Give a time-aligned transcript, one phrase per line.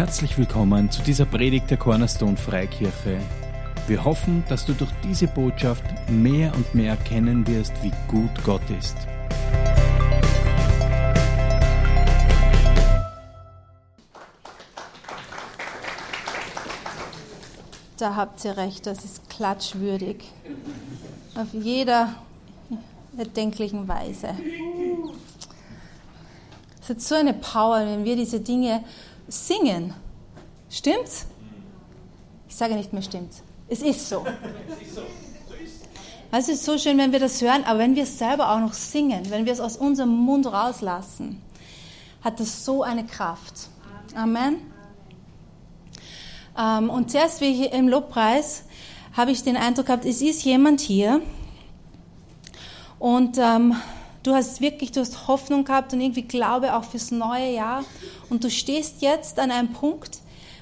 [0.00, 3.20] Herzlich willkommen zu dieser Predigt der Cornerstone Freikirche.
[3.86, 8.62] Wir hoffen, dass du durch diese Botschaft mehr und mehr erkennen wirst, wie gut Gott
[8.70, 8.96] ist.
[17.98, 20.32] Da habt ihr recht, das ist klatschwürdig.
[21.34, 22.14] Auf jeder
[23.18, 24.28] erdenklichen Weise.
[26.82, 28.82] Es hat so eine Power, wenn wir diese Dinge
[29.30, 29.94] singen.
[30.68, 31.26] Stimmt's?
[32.48, 33.42] Ich sage nicht mehr stimmt's.
[33.68, 34.26] Es ist so.
[36.32, 38.72] Es ist so schön, wenn wir das hören, aber wenn wir es selber auch noch
[38.72, 41.42] singen, wenn wir es aus unserem Mund rauslassen,
[42.22, 43.68] hat das so eine Kraft.
[44.14, 44.56] Amen.
[46.58, 48.64] Ähm, und zuerst wie hier im Lobpreis
[49.16, 51.20] habe ich den Eindruck gehabt, es ist jemand hier
[52.98, 53.74] und ähm,
[54.22, 57.84] du hast wirklich, du hast Hoffnung gehabt und irgendwie Glaube auch fürs neue Jahr.
[58.28, 60.18] Und du stehst jetzt an einem Punkt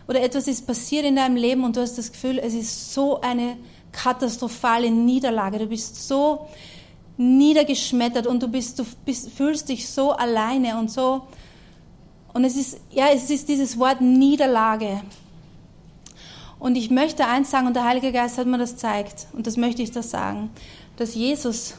[0.07, 3.21] oder etwas ist passiert in deinem Leben und du hast das Gefühl, es ist so
[3.21, 3.57] eine
[3.93, 6.47] katastrophale Niederlage, du bist so
[7.17, 11.23] niedergeschmettert und du bist, du bist, fühlst dich so alleine und so.
[12.33, 15.01] Und es ist, ja, es ist dieses Wort Niederlage.
[16.59, 19.57] Und ich möchte eins sagen, und der Heilige Geist hat mir das zeigt, und das
[19.57, 20.51] möchte ich da sagen,
[20.97, 21.75] dass Jesus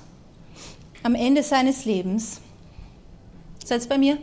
[1.04, 2.42] am Ende seines Lebens,
[3.64, 4.18] seid bei mir?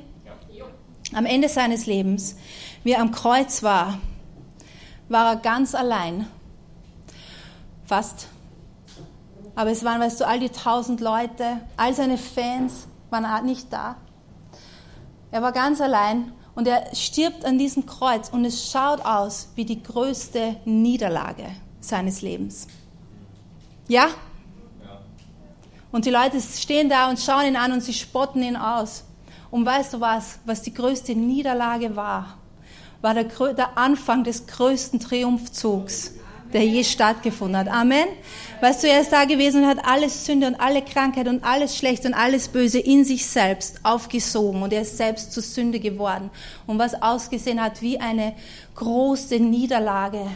[1.12, 2.36] Am Ende seines Lebens,
[2.82, 3.98] wie er am Kreuz war,
[5.08, 6.26] war er ganz allein.
[7.84, 8.28] Fast.
[9.54, 13.96] Aber es waren, weißt du, all die tausend Leute, all seine Fans waren nicht da.
[15.30, 19.64] Er war ganz allein und er stirbt an diesem Kreuz und es schaut aus wie
[19.64, 21.46] die größte Niederlage
[21.80, 22.66] seines Lebens.
[23.88, 24.08] Ja?
[25.92, 29.04] Und die Leute stehen da und schauen ihn an und sie spotten ihn aus.
[29.50, 32.38] Und weißt du was, was die größte Niederlage war?
[33.00, 36.12] War der, der Anfang des größten Triumphzugs,
[36.52, 37.68] der je stattgefunden hat.
[37.68, 38.06] Amen.
[38.60, 41.76] Weißt du, er ist da gewesen und hat alles Sünde und alle Krankheit und alles
[41.76, 46.30] Schlechte und alles Böse in sich selbst aufgesogen und er ist selbst zur Sünde geworden.
[46.66, 48.34] Und was ausgesehen hat wie eine
[48.74, 50.26] große Niederlage,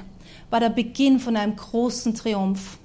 [0.50, 2.78] war der Beginn von einem großen Triumph.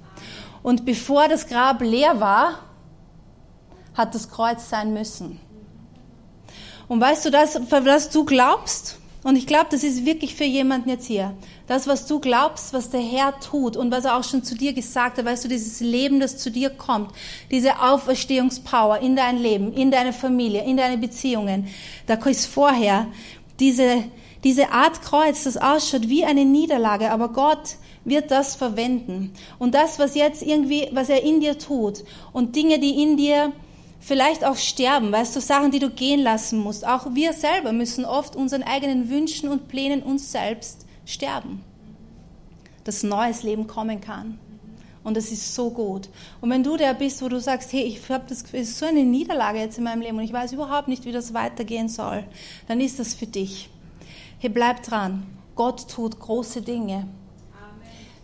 [0.66, 2.58] Und bevor das Grab leer war,
[3.94, 5.38] hat das Kreuz sein müssen.
[6.88, 10.88] Und weißt du, das, was du glaubst, und ich glaube, das ist wirklich für jemanden
[10.88, 11.36] jetzt hier,
[11.68, 14.72] das, was du glaubst, was der Herr tut und was er auch schon zu dir
[14.72, 17.12] gesagt hat, weißt du, dieses Leben, das zu dir kommt,
[17.48, 21.68] diese Auferstehungspower in dein Leben, in deine Familie, in deine Beziehungen,
[22.08, 23.06] da ist vorher
[23.60, 24.02] diese,
[24.46, 29.32] diese Art Kreuz, das ausschaut wie eine Niederlage, aber Gott wird das verwenden.
[29.58, 33.52] Und das, was jetzt irgendwie, was er in dir tut und Dinge, die in dir
[33.98, 36.86] vielleicht auch sterben, weißt du, Sachen, die du gehen lassen musst.
[36.86, 41.64] Auch wir selber müssen oft unseren eigenen Wünschen und Plänen uns selbst sterben,
[42.84, 44.38] dass neues Leben kommen kann.
[45.02, 46.08] Und das ist so gut.
[46.40, 48.78] Und wenn du der bist, wo du sagst, hey, ich habe das Gefühl, es ist
[48.78, 51.88] so eine Niederlage jetzt in meinem Leben und ich weiß überhaupt nicht, wie das weitergehen
[51.88, 52.22] soll,
[52.68, 53.70] dann ist das für dich.
[54.38, 55.26] Hey, bleib dran.
[55.54, 57.08] Gott tut große Dinge.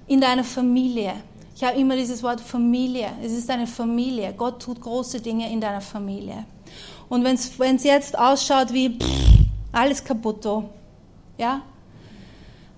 [0.06, 1.14] In deiner Familie,
[1.56, 3.08] ich habe immer dieses Wort Familie.
[3.22, 4.34] Es ist eine Familie.
[4.34, 6.44] Gott tut große Dinge in deiner Familie.
[7.08, 9.38] Und wenn es jetzt ausschaut wie pff,
[9.72, 10.46] alles kaputt,
[11.38, 11.62] ja,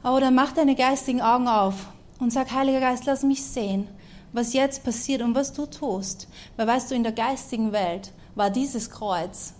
[0.04, 1.88] oder mach deine geistigen Augen auf
[2.20, 3.88] und sag, Heiliger Geist, lass mich sehen,
[4.32, 6.28] was jetzt passiert und was du tust.
[6.56, 9.54] Weil weißt du, in der geistigen Welt war dieses Kreuz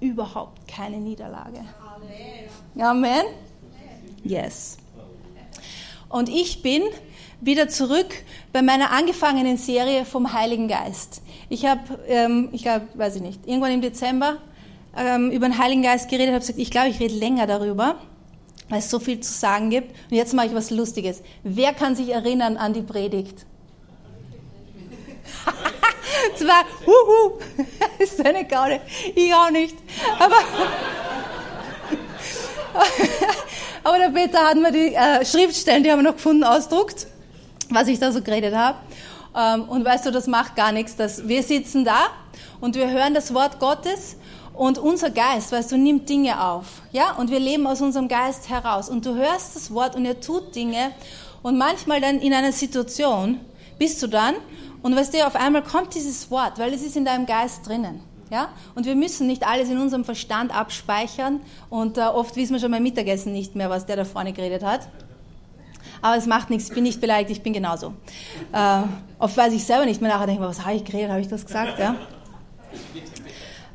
[0.00, 1.60] überhaupt keine Niederlage.
[1.60, 2.48] Amen.
[2.78, 3.24] Amen.
[4.24, 4.78] Yes.
[6.08, 6.82] Und ich bin
[7.40, 8.14] wieder zurück
[8.52, 11.22] bei meiner angefangenen Serie vom Heiligen Geist.
[11.48, 14.38] Ich habe, ähm, ich glaube, weiß ich nicht, irgendwann im Dezember
[14.96, 17.96] ähm, über den Heiligen Geist geredet, habe gesagt, ich glaube, ich rede länger darüber,
[18.68, 19.90] weil es so viel zu sagen gibt.
[20.10, 21.22] Und jetzt mache ich was Lustiges.
[21.42, 23.44] Wer kann sich erinnern an die Predigt?
[26.34, 27.40] Es war, huhu,
[27.98, 28.80] ist eine Gaude.
[29.14, 29.76] Ich auch nicht.
[30.18, 30.36] Aber,
[33.84, 37.06] aber der Peter hat mir die äh, Schriftstellen, die haben wir noch gefunden, ausdruckt
[37.74, 38.78] was ich da so geredet habe.
[39.36, 40.96] Ähm, und weißt du, das macht gar nichts.
[40.96, 42.08] Dass wir sitzen da
[42.60, 44.16] und wir hören das Wort Gottes
[44.54, 46.82] und unser Geist, weißt du, nimmt Dinge auf.
[46.92, 47.12] Ja?
[47.12, 48.88] Und wir leben aus unserem Geist heraus.
[48.88, 50.92] Und du hörst das Wort und er tut Dinge.
[51.42, 53.40] Und manchmal dann in einer Situation
[53.78, 54.34] bist du dann
[54.82, 58.00] und weißt du, auf einmal kommt dieses Wort, weil es ist in deinem Geist drinnen.
[58.32, 58.48] Ja?
[58.74, 62.70] Und wir müssen nicht alles in unserem Verstand abspeichern und äh, oft wissen wir schon
[62.70, 64.88] beim Mittagessen nicht mehr, was der da vorne geredet hat.
[66.00, 67.92] Aber es macht nichts, ich bin nicht beleidigt, ich bin genauso.
[68.52, 68.82] Äh,
[69.18, 71.44] oft weiß ich selber nicht mehr nachher, denke was habe ich geredet, habe ich das
[71.44, 71.78] gesagt?
[71.78, 71.94] Ja?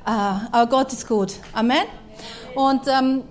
[0.06, 0.10] Äh,
[0.52, 1.34] aber Gott ist gut.
[1.54, 1.86] Amen.
[2.56, 3.22] Und ähm,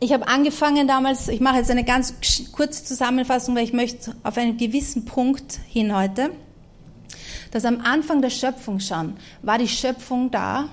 [0.00, 2.14] ich habe angefangen damals, ich mache jetzt eine ganz
[2.52, 6.30] kurze Zusammenfassung, weil ich möchte auf einen gewissen Punkt hin heute,
[7.50, 10.68] dass am Anfang der Schöpfung schon war die Schöpfung da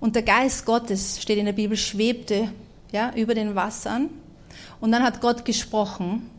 [0.00, 2.50] und der Geist Gottes, steht in der Bibel, schwebte
[2.92, 4.10] ja, über den Wassern
[4.80, 6.30] und dann hat Gott gesprochen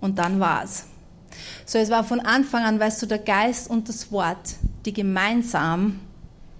[0.00, 0.86] und dann war es.
[1.64, 6.00] So, es war von Anfang an, weißt du, der Geist und das Wort, die gemeinsam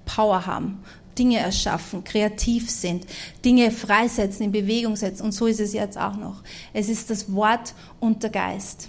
[0.05, 0.83] Power haben,
[1.19, 3.07] Dinge erschaffen, kreativ sind,
[3.45, 5.25] Dinge freisetzen, in Bewegung setzen.
[5.25, 6.43] Und so ist es jetzt auch noch.
[6.73, 8.89] Es ist das Wort und der Geist.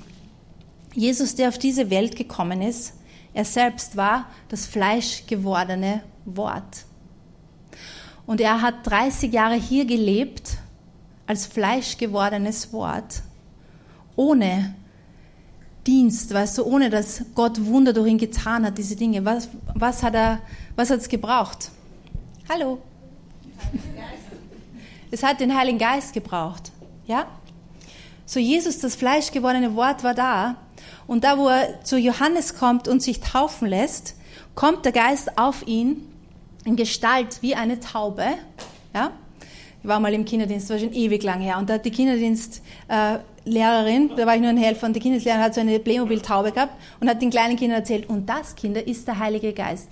[0.93, 2.93] Jesus, der auf diese Welt gekommen ist,
[3.33, 6.85] er selbst war das fleischgewordene Wort.
[8.25, 10.57] Und er hat 30 Jahre hier gelebt
[11.25, 13.21] als fleischgewordenes Wort,
[14.15, 14.75] ohne
[15.87, 19.25] Dienst, weißt du, ohne dass Gott Wunder durch ihn getan hat, diese Dinge.
[19.25, 20.39] Was, was hat er,
[20.75, 21.71] was hat es gebraucht?
[22.47, 22.79] Hallo.
[25.11, 26.71] Es hat den Heiligen Geist gebraucht.
[27.05, 27.27] Ja?
[28.25, 30.55] So Jesus, das fleischgewordene Wort war da.
[31.13, 34.15] Und da, wo er zu Johannes kommt und sich taufen lässt,
[34.55, 36.11] kommt der Geist auf ihn
[36.65, 38.25] in Gestalt wie eine Taube.
[38.95, 39.11] Ja?
[39.83, 41.59] Ich war mal im Kinderdienst, das war schon ewig lang her.
[41.59, 45.53] Und da hat die Kinderdienstlehrerin, da war ich nur ein Helfer, und die Kinderdienstlehrerin hat
[45.53, 49.19] so eine Playmobil-Taube gehabt und hat den kleinen Kindern erzählt, und das, Kinder, ist der
[49.19, 49.89] Heilige Geist.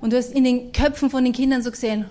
[0.00, 2.06] Und du hast in den Köpfen von den Kindern so gesehen,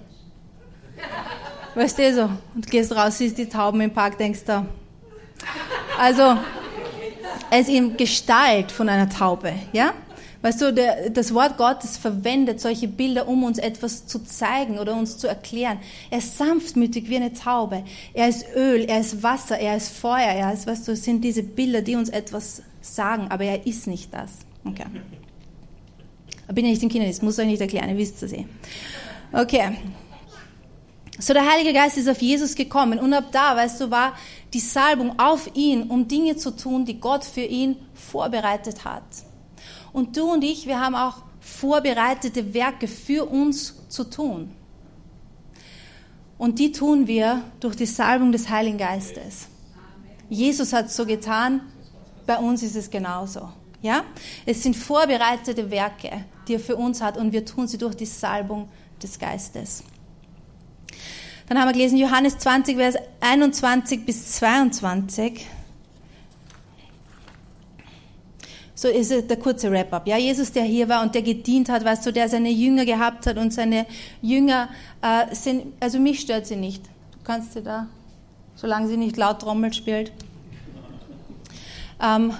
[1.75, 4.65] weißt du, so, und gehst raus, siehst die Tauben im Park, denkst da.
[5.99, 6.37] Also,
[7.51, 9.93] es in Gestalt von einer Taube, ja?
[10.41, 14.95] Weißt du, der, das Wort Gottes verwendet solche Bilder, um uns etwas zu zeigen oder
[14.95, 15.79] uns zu erklären.
[16.11, 17.83] Er ist sanftmütig wie eine Taube.
[18.13, 21.23] Er ist Öl, er ist Wasser, er ist Feuer, er ist, weißt du, es sind
[21.23, 24.33] diese Bilder, die uns etwas sagen, aber er ist nicht das.
[24.63, 24.85] Okay.
[26.53, 28.45] Bin ja nicht im Kinderdienst, muss euch nicht erklären, ihr wisst es eh.
[29.33, 29.71] Okay.
[31.17, 34.13] So, der Heilige Geist ist auf Jesus gekommen und ab da, weißt du, war
[34.53, 39.03] die Salbung auf ihn, um Dinge zu tun, die Gott für ihn vorbereitet hat.
[39.93, 44.51] Und du und ich, wir haben auch vorbereitete Werke für uns zu tun.
[46.37, 49.47] Und die tun wir durch die Salbung des Heiligen Geistes.
[50.29, 51.61] Jesus hat so getan,
[52.25, 53.49] bei uns ist es genauso.
[53.81, 54.03] Ja?
[54.45, 58.05] Es sind vorbereitete Werke, die er für uns hat und wir tun sie durch die
[58.05, 58.67] Salbung
[59.01, 59.83] des Geistes.
[61.47, 65.45] Dann haben wir gelesen Johannes 20, Vers 21 bis 22.
[68.77, 70.05] So ist der kurze Wrap-up.
[70.07, 73.25] Ja, Jesus, der hier war und der gedient hat, weißt du, der seine Jünger gehabt
[73.25, 73.85] hat und seine
[74.21, 74.69] Jünger
[75.01, 76.85] äh, sind, also mich stört sie nicht.
[76.85, 77.87] Du kannst sie da,
[78.55, 80.11] solange sie nicht laut Trommel spielt.
[82.01, 82.33] Ähm,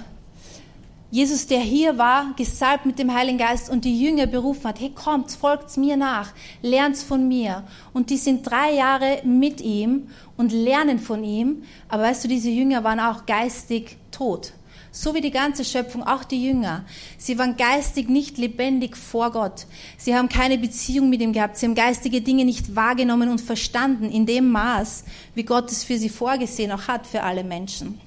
[1.10, 4.90] Jesus, der hier war, gesalbt mit dem Heiligen Geist und die Jünger berufen hat, hey
[4.90, 6.32] kommt, folgt mir nach,
[6.62, 7.62] lernt von mir.
[7.92, 11.62] Und die sind drei Jahre mit ihm und lernen von ihm.
[11.88, 14.52] Aber weißt du, diese Jünger waren auch geistig tot.
[14.90, 16.84] So wie die ganze Schöpfung, auch die Jünger.
[17.18, 19.66] Sie waren geistig nicht lebendig vor Gott.
[19.98, 21.56] Sie haben keine Beziehung mit ihm gehabt.
[21.56, 25.04] Sie haben geistige Dinge nicht wahrgenommen und verstanden in dem Maß,
[25.34, 28.00] wie Gott es für sie vorgesehen auch hat für alle Menschen.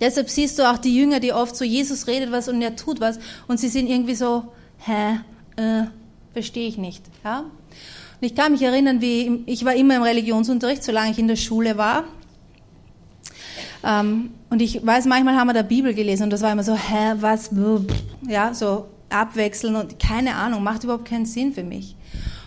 [0.00, 3.00] Deshalb siehst du auch die Jünger, die oft so, Jesus redet was und er tut
[3.00, 5.20] was und sie sind irgendwie so, hä,
[5.56, 5.86] äh,
[6.32, 7.04] verstehe ich nicht.
[7.24, 7.40] Ja?
[7.40, 11.36] Und ich kann mich erinnern, wie ich war immer im Religionsunterricht, solange ich in der
[11.36, 12.04] Schule war.
[13.82, 16.74] Ähm, und ich weiß, manchmal haben wir da Bibel gelesen und das war immer so,
[16.74, 17.50] hä, was,
[18.28, 21.96] ja, so abwechseln und keine Ahnung, macht überhaupt keinen Sinn für mich.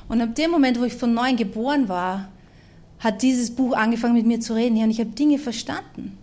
[0.08, 2.30] Und ab dem Moment, wo ich von neuem geboren war,
[3.00, 4.76] hat dieses Buch angefangen mit mir zu reden.
[4.76, 6.18] Ja, und ich habe Dinge verstanden.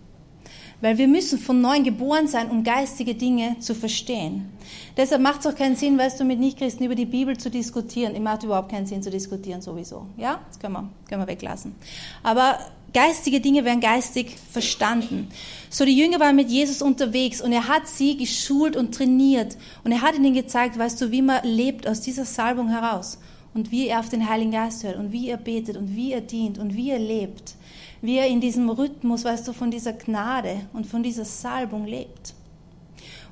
[0.81, 4.51] Weil wir müssen von neuem geboren sein, um geistige Dinge zu verstehen.
[4.97, 8.15] Deshalb macht es auch keinen Sinn, weißt du, mit Nichtchristen über die Bibel zu diskutieren.
[8.15, 10.07] Es macht überhaupt keinen Sinn zu diskutieren sowieso.
[10.17, 11.75] Ja, das können wir, können wir weglassen.
[12.23, 12.59] Aber
[12.93, 15.29] geistige Dinge werden geistig verstanden.
[15.69, 19.93] So die Jünger waren mit Jesus unterwegs und er hat sie geschult und trainiert und
[19.93, 23.19] er hat ihnen gezeigt, weißt du, wie man lebt aus dieser Salbung heraus
[23.53, 26.23] und wie er auf den Heiligen Geist hört und wie er betet und wie er
[26.23, 27.55] dient und wie er lebt
[28.03, 32.35] wie er in diesem Rhythmus, weißt du, von dieser Gnade und von dieser Salbung lebt.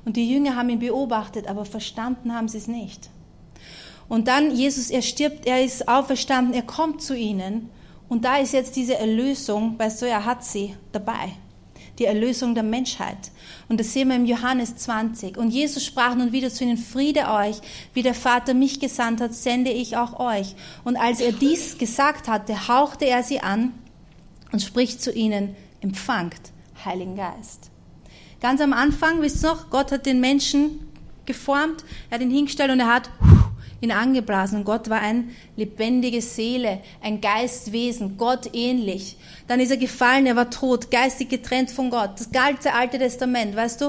[0.05, 3.09] Und die Jünger haben ihn beobachtet, aber verstanden haben sie es nicht.
[4.07, 7.69] Und dann Jesus, er stirbt, er ist auferstanden, er kommt zu ihnen
[8.07, 11.33] und da ist jetzt diese Erlösung, weißt du, er hat sie dabei.
[11.97, 13.31] Die Erlösung der Menschheit.
[13.69, 15.37] Und das sehen wir im Johannes 20.
[15.37, 17.55] Und Jesus sprach nun wieder zu ihnen, Friede euch,
[17.93, 20.55] wie der Vater mich gesandt hat, sende ich auch euch.
[20.83, 23.73] Und als er dies gesagt hatte, hauchte er sie an
[24.55, 26.53] und spricht zu ihnen, empfangt
[26.85, 27.71] Heiligen Geist.
[28.39, 30.79] Ganz am Anfang, wisst ihr noch, Gott hat den Menschen
[31.25, 33.09] geformt, er hat ihn hingestellt und er hat
[33.81, 34.63] ihn angeblasen.
[34.63, 35.25] Gott war eine
[35.57, 39.17] lebendige Seele, ein Geistwesen, Gott ähnlich.
[39.49, 42.11] Dann ist er gefallen, er war tot, geistig getrennt von Gott.
[42.15, 43.87] Das ganze Alte Testament, weißt du,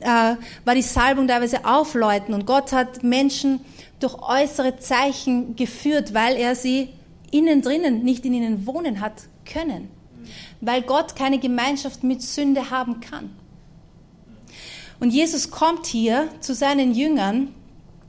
[0.00, 3.60] äh, war die Salbung teilweise aufläuten und Gott hat Menschen
[4.00, 6.88] durch äußere Zeichen geführt, weil er sie
[7.30, 9.99] innen drinnen, nicht in ihnen wohnen hat können.
[10.60, 13.30] Weil Gott keine Gemeinschaft mit Sünde haben kann.
[15.00, 17.54] Und Jesus kommt hier zu seinen Jüngern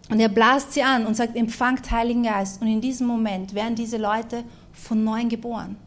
[0.09, 2.61] und er blast sie an und sagt, empfangt Heiligen Geist.
[2.61, 4.43] Und in diesem Moment werden diese Leute
[4.73, 5.77] von neuem geboren.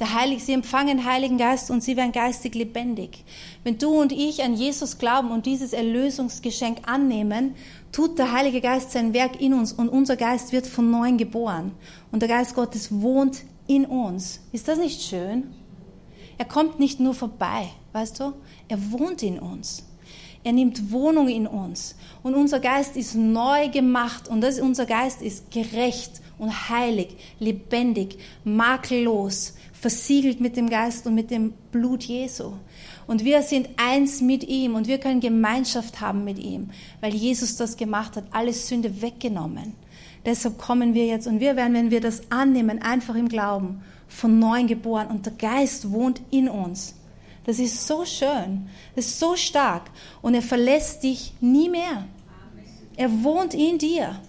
[0.00, 3.24] Der Heilige, sie empfangen Heiligen Geist und sie werden geistig lebendig.
[3.62, 7.54] Wenn du und ich an Jesus glauben und dieses Erlösungsgeschenk annehmen,
[7.92, 11.72] tut der Heilige Geist sein Werk in uns und unser Geist wird von neuem geboren.
[12.10, 14.40] Und der Geist Gottes wohnt in uns.
[14.50, 15.54] Ist das nicht schön?
[16.42, 18.32] Er kommt nicht nur vorbei, weißt du?
[18.66, 19.84] Er wohnt in uns.
[20.42, 21.94] Er nimmt Wohnung in uns.
[22.24, 24.26] Und unser Geist ist neu gemacht.
[24.26, 31.14] Und das, unser Geist ist gerecht und heilig, lebendig, makellos, versiegelt mit dem Geist und
[31.14, 32.54] mit dem Blut Jesu.
[33.06, 36.70] Und wir sind eins mit ihm und wir können Gemeinschaft haben mit ihm,
[37.00, 39.74] weil Jesus das gemacht hat, alle Sünde weggenommen.
[40.26, 43.82] Deshalb kommen wir jetzt und wir werden, wenn wir das annehmen, einfach im Glauben,
[44.12, 46.94] von neuem geboren und der Geist wohnt in uns.
[47.44, 49.90] Das ist so schön, das ist so stark
[50.20, 52.04] und er verlässt dich nie mehr.
[52.96, 54.20] Er wohnt in dir.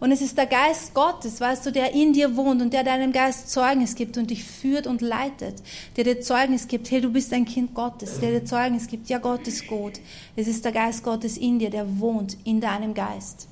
[0.00, 3.12] Und es ist der Geist Gottes, weißt du, der in dir wohnt und der deinem
[3.12, 5.62] Geist Zeugnis gibt und dich führt und leitet.
[5.96, 8.18] Der dir Zeugnis gibt, hey, du bist ein Kind Gottes.
[8.18, 10.00] Der dir Zeugnis gibt, ja, Gott ist gut.
[10.36, 13.46] Es ist der Geist Gottes in dir, der wohnt in deinem Geist.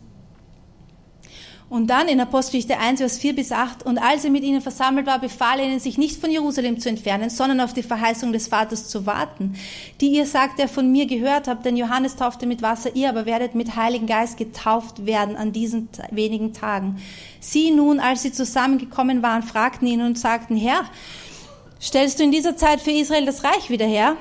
[1.71, 5.07] Und dann in Apostelgeschichte 1, Vers 4 bis 8, und als er mit ihnen versammelt
[5.07, 8.49] war, befahl er ihnen, sich nicht von Jerusalem zu entfernen, sondern auf die Verheißung des
[8.49, 9.55] Vaters zu warten,
[10.01, 13.27] die ihr sagt, der von mir gehört habt, denn Johannes taufte mit Wasser, ihr aber
[13.27, 16.97] werdet mit Heiligen Geist getauft werden an diesen wenigen Tagen.
[17.41, 20.85] Sie nun, als sie zusammengekommen waren, fragten ihn und sagten, Herr,
[21.83, 24.17] stellst du in dieser Zeit für Israel das Reich wieder her?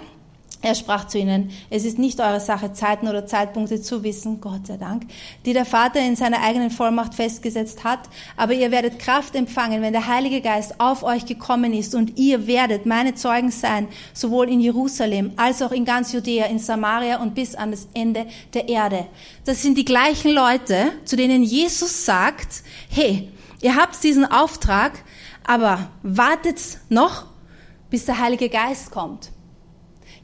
[0.68, 4.68] Er sprach zu ihnen, es ist nicht eure Sache, Zeiten oder Zeitpunkte zu wissen, Gott
[4.68, 5.04] sei Dank,
[5.46, 8.02] die der Vater in seiner eigenen Vollmacht festgesetzt hat,
[8.36, 12.48] aber ihr werdet Kraft empfangen, wenn der Heilige Geist auf euch gekommen ist und ihr
[12.48, 17.34] werdet meine Zeugen sein, sowohl in Jerusalem als auch in ganz Judäa, in Samaria und
[17.34, 19.06] bis an das Ende der Erde.
[19.46, 23.30] Das sind die gleichen Leute, zu denen Jesus sagt, hey,
[23.62, 25.02] ihr habt diesen Auftrag,
[25.46, 26.60] aber wartet
[26.90, 27.28] noch,
[27.90, 29.32] bis der Heilige Geist kommt.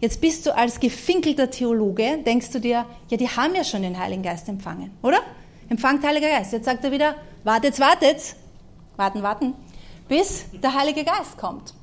[0.03, 3.97] Jetzt bist du als gefinkelter Theologe, denkst du dir, ja, die haben ja schon den
[3.97, 5.19] Heiligen Geist empfangen, oder?
[5.69, 6.51] Empfangt Heiliger Geist.
[6.51, 8.35] Jetzt sagt er wieder, wartet, wartet,
[8.97, 9.53] warten, warten,
[10.09, 11.73] bis der Heilige Geist kommt.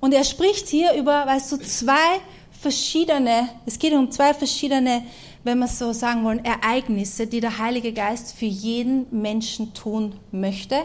[0.00, 2.18] Und er spricht hier über, weißt du, zwei
[2.50, 5.04] verschiedene, es geht um zwei verschiedene,
[5.44, 10.82] wenn wir so sagen wollen, Ereignisse, die der Heilige Geist für jeden Menschen tun möchte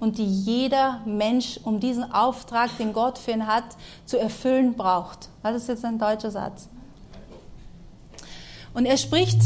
[0.00, 3.64] und die jeder Mensch, um diesen Auftrag, den Gott für ihn hat,
[4.06, 5.28] zu erfüllen braucht.
[5.42, 6.68] Das ist jetzt ein deutscher Satz.
[8.74, 9.40] Und er spricht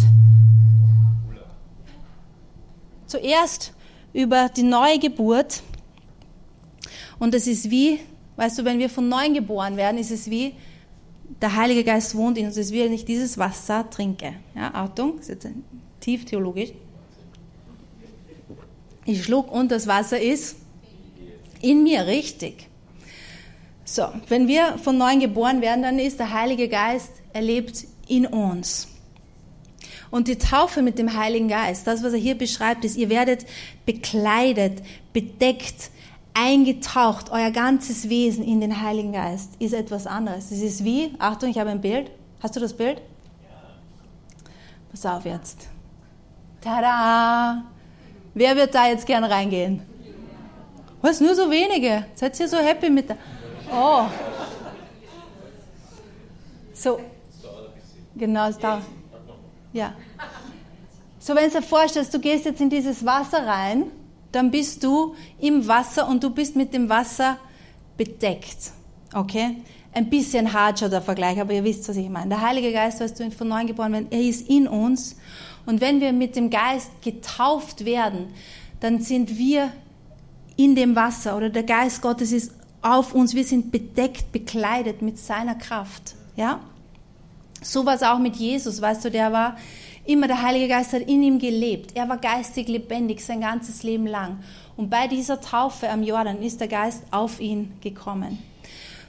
[3.06, 3.72] zuerst
[4.12, 5.62] über die neue Geburt.
[7.18, 8.00] Und es ist wie,
[8.36, 10.54] weißt du, wenn wir von neuem geboren werden, ist es wie,
[11.40, 12.56] der Heilige Geist wohnt in uns.
[12.56, 14.34] Es ist wie, wenn ich dieses Wasser trinke.
[14.54, 15.54] Ja, Achtung, das ist jetzt
[16.00, 16.72] tief theologisch.
[19.04, 20.56] Ich schluck und das Wasser ist
[21.60, 22.68] in mir, richtig.
[23.84, 28.88] So, wenn wir von neuem geboren werden, dann ist der Heilige Geist erlebt in uns.
[30.10, 33.46] Und die Taufe mit dem Heiligen Geist, das, was er hier beschreibt, ist, ihr werdet
[33.86, 34.82] bekleidet,
[35.12, 35.90] bedeckt,
[36.34, 40.50] eingetaucht, euer ganzes Wesen in den Heiligen Geist, ist etwas anderes.
[40.50, 42.10] Es ist wie, Achtung, ich habe ein Bild.
[42.42, 42.98] Hast du das Bild?
[42.98, 43.58] Ja.
[44.90, 45.68] Pass auf jetzt.
[46.60, 47.71] Tada!
[48.34, 49.82] Wer wird da jetzt gern reingehen?
[51.00, 52.06] Was, nur so wenige?
[52.14, 53.16] Seid ihr so happy mit der...
[53.70, 54.06] Oh.
[56.72, 57.00] So.
[58.14, 58.82] Genau, es dauert.
[59.72, 59.94] Ja.
[61.18, 63.84] So, wenn du dir vorstellst, du gehst jetzt in dieses Wasser rein,
[64.32, 67.38] dann bist du im Wasser und du bist mit dem Wasser
[67.96, 68.72] bedeckt.
[69.14, 69.56] Okay?
[69.92, 72.30] Ein bisschen harscher der Vergleich, aber ihr wisst, was ich meine.
[72.30, 75.16] Der Heilige Geist, weißt du, von neuem geboren werden, er ist in uns
[75.66, 78.28] und wenn wir mit dem Geist getauft werden,
[78.80, 79.72] dann sind wir
[80.56, 82.52] in dem Wasser oder der Geist Gottes ist
[82.82, 83.34] auf uns.
[83.34, 86.14] Wir sind bedeckt, bekleidet mit seiner Kraft.
[86.36, 86.60] Ja?
[87.62, 89.56] So war es auch mit Jesus, weißt du, der war
[90.04, 91.92] immer, der Heilige Geist hat in ihm gelebt.
[91.94, 94.42] Er war geistig lebendig sein ganzes Leben lang.
[94.76, 98.38] Und bei dieser Taufe am Jordan ist der Geist auf ihn gekommen.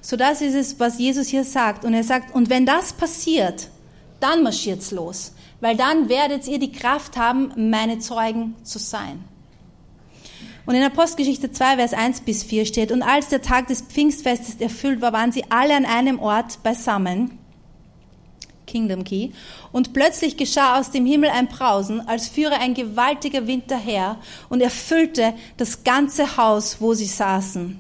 [0.02, 1.86] So das ist es, was Jesus hier sagt.
[1.86, 3.70] Und er sagt, und wenn das passiert,
[4.20, 5.34] dann marschiert's los.
[5.64, 9.24] Weil dann werdet ihr die Kraft haben, meine Zeugen zu sein.
[10.66, 14.56] Und in Apostelgeschichte 2, Vers 1 bis 4 steht, und als der Tag des Pfingstfestes
[14.56, 17.40] erfüllt war, waren sie alle an einem Ort beisammen.
[18.68, 19.30] Kingdom Key.
[19.72, 24.18] Und plötzlich geschah aus dem Himmel ein Brausen, als führe ein gewaltiger Wind daher
[24.50, 27.80] und erfüllte das ganze Haus, wo sie saßen.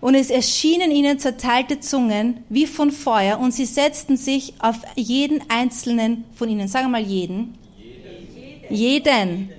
[0.00, 5.42] Und es erschienen ihnen zerteilte Zungen wie von Feuer und sie setzten sich auf jeden
[5.50, 6.68] einzelnen von ihnen.
[6.68, 7.58] Sag mal jeden.
[8.70, 8.74] Jeden.
[8.74, 9.50] jeden.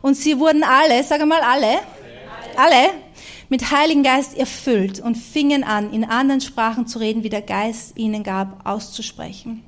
[0.00, 1.80] Und sie wurden alle, sag mal alle,
[2.56, 2.90] alle,
[3.48, 7.96] mit Heiligen Geist erfüllt und fingen an, in anderen Sprachen zu reden, wie der Geist
[7.96, 9.62] ihnen gab, auszusprechen.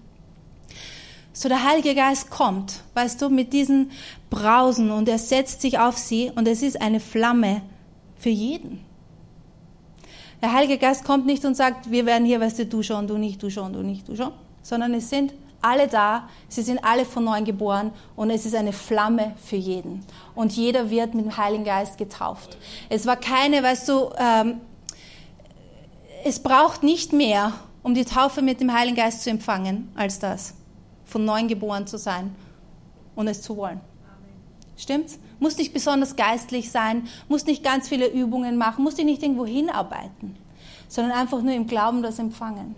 [1.33, 3.93] So der Heilige Geist kommt, weißt du, mit diesen
[4.31, 7.63] Brausen und er setzt sich auf sie und es ist eine Flamme
[8.19, 8.88] für jeden.
[10.41, 13.19] Der Heilige Geist kommt nicht und sagt, wir werden hier, weißt du, du schon, du
[13.19, 17.05] nicht, du schon, du nicht, du schon, sondern es sind alle da, sie sind alle
[17.05, 20.05] von neuem geboren und es ist eine Flamme für jeden.
[20.37, 22.57] Und jeder wird mit dem Heiligen Geist getauft.
[22.89, 24.61] Es war keine, weißt du, ähm,
[26.25, 27.53] es braucht nicht mehr,
[27.83, 30.55] um die Taufe mit dem Heiligen Geist zu empfangen, als das,
[31.05, 32.35] von neuem geboren zu sein
[33.17, 33.81] und es zu wollen.
[34.77, 35.19] Stimmt's?
[35.41, 39.47] Muss nicht besonders geistlich sein, muss nicht ganz viele Übungen machen, muss dich nicht irgendwo
[39.47, 40.37] hinarbeiten,
[40.89, 42.75] sondern einfach nur im Glauben das empfangen.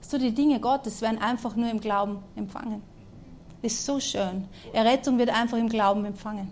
[0.00, 2.82] So die Dinge Gottes werden einfach nur im Glauben empfangen.
[3.60, 4.46] Ist so schön.
[4.72, 6.50] Errettung wird einfach im Glauben empfangen.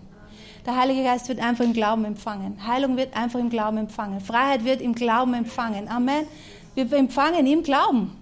[0.65, 2.67] Der Heilige Geist wird einfach im Glauben empfangen.
[2.67, 4.19] Heilung wird einfach im Glauben empfangen.
[4.19, 5.87] Freiheit wird im Glauben empfangen.
[5.87, 6.27] Amen.
[6.75, 8.15] Wir empfangen im Glauben.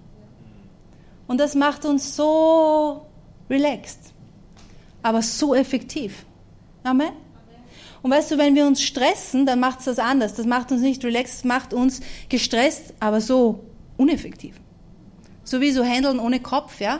[1.28, 3.02] Und das macht uns so
[3.50, 4.14] relaxed,
[5.02, 6.26] aber so effektiv.
[6.84, 7.25] Amen.
[8.06, 10.36] Und weißt du, wenn wir uns stressen, dann macht es das anders.
[10.36, 13.64] Das macht uns nicht relaxed, macht uns gestresst, aber so
[13.98, 14.62] uneffektiv.
[15.44, 17.00] So wie so Händeln ohne Kopf, ja?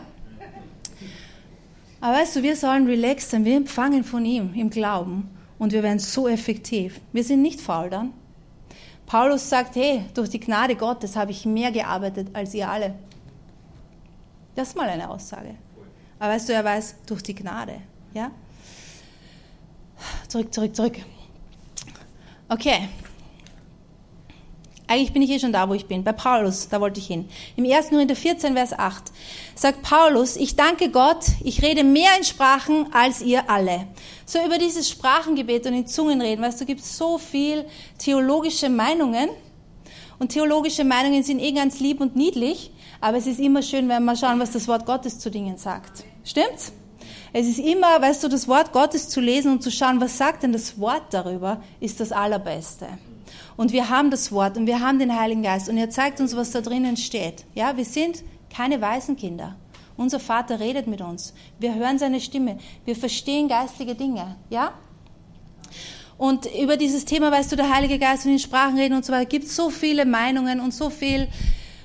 [2.02, 3.46] Aber weißt du, wir sollen relaxed sein.
[3.46, 7.00] Wir empfangen von ihm im Glauben und wir werden so effektiv.
[7.14, 8.12] Wir sind nicht faul dann.
[9.06, 12.96] Paulus sagt, hey, durch die Gnade Gottes habe ich mehr gearbeitet als ihr alle.
[14.56, 15.54] Das ist mal eine Aussage.
[16.18, 17.76] Aber weißt du, er weiß, durch die Gnade.
[18.16, 18.32] Ja?
[20.28, 20.96] Zurück, zurück, zurück.
[22.50, 22.90] Okay,
[24.88, 26.04] eigentlich bin ich eh schon da, wo ich bin.
[26.04, 27.28] Bei Paulus, da wollte ich hin.
[27.56, 27.90] Im 1.
[27.90, 29.04] Korinther 14, Vers 8
[29.56, 33.88] sagt Paulus, ich danke Gott, ich rede mehr in Sprachen als ihr alle.
[34.26, 37.66] So über dieses Sprachengebet und in Zungen reden, weißt du, gibt so viel
[37.98, 39.30] theologische Meinungen.
[40.18, 44.06] Und theologische Meinungen sind eh ganz lieb und niedlich, aber es ist immer schön, wenn
[44.06, 46.06] wir schauen, was das Wort Gottes zu Dingen sagt.
[46.24, 46.72] Stimmt's?
[47.38, 50.44] Es ist immer, weißt du, das Wort Gottes zu lesen und zu schauen, was sagt
[50.44, 52.88] denn das Wort darüber, ist das Allerbeste.
[53.58, 56.34] Und wir haben das Wort und wir haben den Heiligen Geist und er zeigt uns,
[56.38, 57.44] was da drinnen steht.
[57.54, 59.58] Ja, wir sind keine Waisenkinder.
[59.98, 61.34] Unser Vater redet mit uns.
[61.60, 62.58] Wir hören seine Stimme.
[62.86, 64.38] Wir verstehen geistige Dinge.
[64.50, 64.72] Ja?
[66.18, 69.12] Und über dieses Thema, weißt du, der Heilige Geist und in Sprachen reden und so
[69.12, 71.28] weiter, gibt so viele Meinungen und so viel.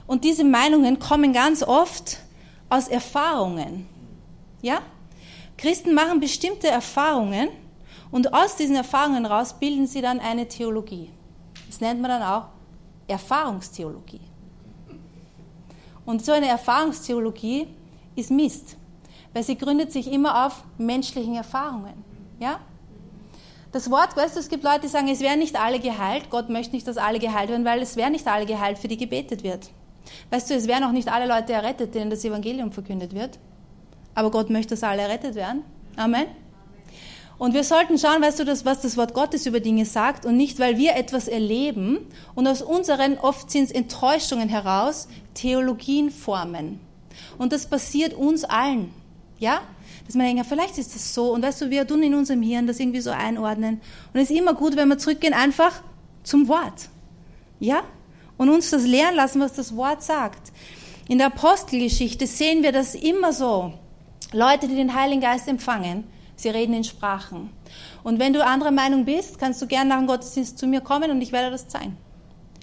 [0.06, 2.18] Und diese Meinungen kommen ganz oft
[2.68, 3.88] aus Erfahrungen.
[4.62, 4.82] Ja?
[5.61, 7.51] Christen machen bestimmte Erfahrungen
[8.11, 11.11] und aus diesen Erfahrungen raus bilden sie dann eine Theologie.
[11.66, 12.46] Das nennt man dann auch
[13.07, 14.23] Erfahrungstheologie.
[16.07, 17.66] Und so eine Erfahrungstheologie
[18.16, 18.79] ist Mist,
[19.35, 22.05] weil sie gründet sich immer auf menschlichen Erfahrungen.
[22.38, 22.61] Ja?
[23.70, 26.31] Das Wort, weißt du, es gibt Leute, die sagen, es werden nicht alle geheilt.
[26.31, 28.96] Gott möchte nicht, dass alle geheilt werden, weil es werden nicht alle geheilt, für die
[28.96, 29.68] gebetet wird.
[30.31, 33.38] Weißt du, es werden auch nicht alle Leute errettet, denen das Evangelium verkündet wird.
[34.20, 35.62] Aber Gott möchte, dass alle errettet werden.
[35.96, 36.26] Amen.
[37.38, 40.37] Und wir sollten schauen, weißt du, das, was das Wort Gottes über Dinge sagt und
[40.37, 42.00] nicht, weil wir etwas erleben
[42.35, 46.80] und aus unseren, oft sind es Enttäuschungen heraus, Theologien formen.
[47.38, 48.92] Und das passiert uns allen.
[49.38, 49.62] Ja?
[50.04, 51.33] Dass man denkt, vielleicht ist das so.
[51.33, 53.80] Und weißt du, wir tun in unserem Hirn das irgendwie so einordnen.
[54.12, 55.80] Und es ist immer gut, wenn wir zurückgehen, einfach
[56.24, 56.90] zum Wort.
[57.59, 57.85] Ja?
[58.37, 60.52] Und uns das lernen lassen, was das Wort sagt.
[61.09, 63.72] In der Apostelgeschichte sehen wir das immer so.
[64.32, 66.04] Leute, die den Heiligen Geist empfangen,
[66.36, 67.50] Sie reden in Sprachen.
[68.02, 71.10] Und wenn du anderer Meinung bist, kannst du gerne nach dem Gottesdienst zu mir kommen
[71.10, 71.98] und ich werde das zeigen.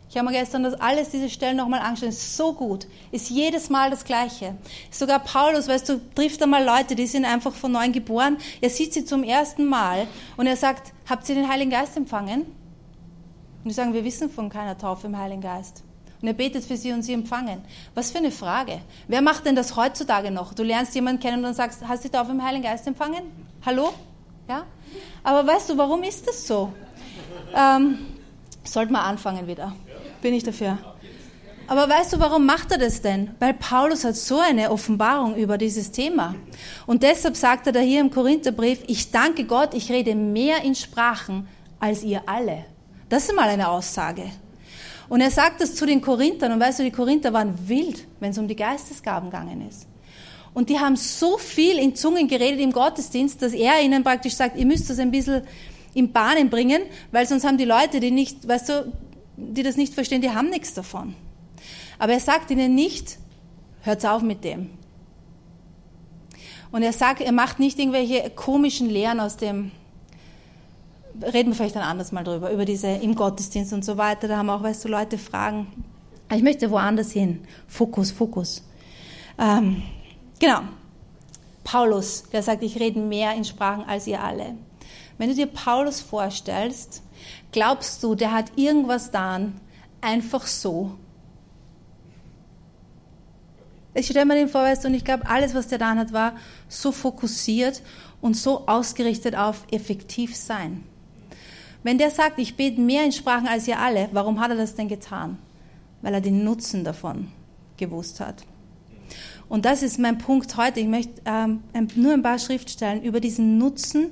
[0.10, 2.10] Ich habe mir gestern das alles, diese Stellen nochmal angeschaut.
[2.10, 2.88] Ist so gut.
[3.12, 4.56] Ist jedes Mal das Gleiche.
[4.90, 8.38] Sogar Paulus, weißt du, trifft einmal Leute, die sind einfach von neuem geboren.
[8.62, 12.44] Er sieht sie zum ersten Mal und er sagt, habt ihr den Heiligen Geist empfangen?
[12.44, 15.84] Und die sagen, wir wissen von keiner Taufe im Heiligen Geist.
[16.22, 17.62] Und er betet für sie und sie empfangen.
[17.94, 18.80] Was für eine Frage.
[19.08, 20.54] Wer macht denn das heutzutage noch?
[20.54, 23.24] Du lernst jemanden kennen und dann sagst, hast du die Taufe im Heiligen Geist empfangen?
[23.66, 23.94] Hallo?
[24.50, 24.66] Ja?
[25.24, 26.74] Aber weißt du, warum ist das so?
[27.56, 28.00] Ähm,
[28.64, 29.76] sollten wir anfangen wieder.
[30.22, 30.78] Bin ich dafür.
[31.68, 33.32] Aber weißt du, warum macht er das denn?
[33.40, 36.36] Weil Paulus hat so eine Offenbarung über dieses Thema.
[36.86, 40.76] Und deshalb sagt er da hier im Korintherbrief, ich danke Gott, ich rede mehr in
[40.76, 41.48] Sprachen
[41.80, 42.66] als ihr alle.
[43.10, 44.24] Das ist mal eine Aussage.
[45.10, 46.52] Und er sagt das zu den Korinthern.
[46.52, 49.88] Und weißt du, die Korinther waren wild, wenn es um die Geistesgaben gegangen ist.
[50.54, 54.58] Und die haben so viel in Zungen geredet im Gottesdienst, dass er ihnen praktisch sagt,
[54.58, 55.44] ihr müsst das ein bisschen
[55.94, 58.94] in Bahnen bringen, weil sonst haben die Leute, die nicht, weißt du,
[59.38, 61.16] die das nicht verstehen, die haben nichts davon.
[62.00, 63.18] Aber er sagt ihnen nicht,
[63.82, 64.72] hört auf mit dem.
[66.72, 69.72] Und er sagt, er macht nicht irgendwelche komischen Lehren aus dem,
[71.22, 74.28] reden wir vielleicht ein anderes Mal drüber, über diese im Gottesdienst und so weiter.
[74.28, 75.86] Da haben auch, weißt du, Leute fragen.
[76.34, 77.42] Ich möchte woanders hin.
[77.68, 78.64] Fokus, Fokus.
[79.38, 79.84] Ähm,
[80.40, 80.62] genau.
[81.64, 84.56] Paulus, der sagt, ich rede mehr in Sprachen als ihr alle.
[85.18, 87.02] Wenn du dir Paulus vorstellst,
[87.52, 89.60] glaubst du, der hat irgendwas dann
[90.02, 90.98] einfach so
[93.98, 96.14] ich stelle mir den vor, weißt du, und ich glaube, alles, was der da hat,
[96.14, 96.34] war
[96.68, 97.82] so fokussiert
[98.22, 100.84] und so ausgerichtet auf effektiv sein.
[101.84, 104.76] Wenn der sagt, ich bete mehr in Sprachen als ihr alle, warum hat er das
[104.76, 105.38] denn getan?
[106.02, 107.28] Weil er den Nutzen davon
[107.78, 108.44] gewusst hat.
[109.50, 110.80] Und das ist mein Punkt heute.
[110.80, 111.62] Ich möchte ähm,
[111.96, 114.12] nur ein paar Schriftstellen über diesen Nutzen,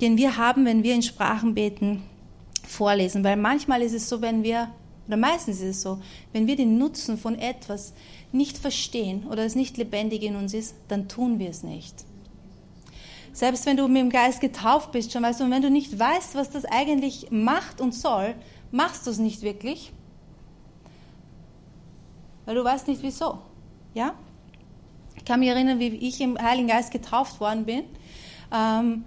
[0.00, 2.02] den wir haben, wenn wir in Sprachen beten,
[2.66, 3.22] vorlesen.
[3.22, 4.68] Weil manchmal ist es so, wenn wir,
[5.06, 6.00] oder meistens ist es so,
[6.32, 7.92] wenn wir den Nutzen von etwas
[8.32, 12.04] nicht verstehen oder es nicht lebendig in uns ist, dann tun wir es nicht.
[13.32, 15.98] Selbst wenn du mit dem Geist getauft bist, schon weißt du, und wenn du nicht
[15.98, 18.34] weißt, was das eigentlich macht und soll,
[18.70, 19.92] machst du es nicht wirklich,
[22.44, 23.38] weil du weißt nicht wieso.
[23.94, 24.14] Ja?
[25.16, 27.84] Ich kann mich erinnern, wie ich im Heiligen Geist getauft worden bin.
[28.52, 29.04] Ähm,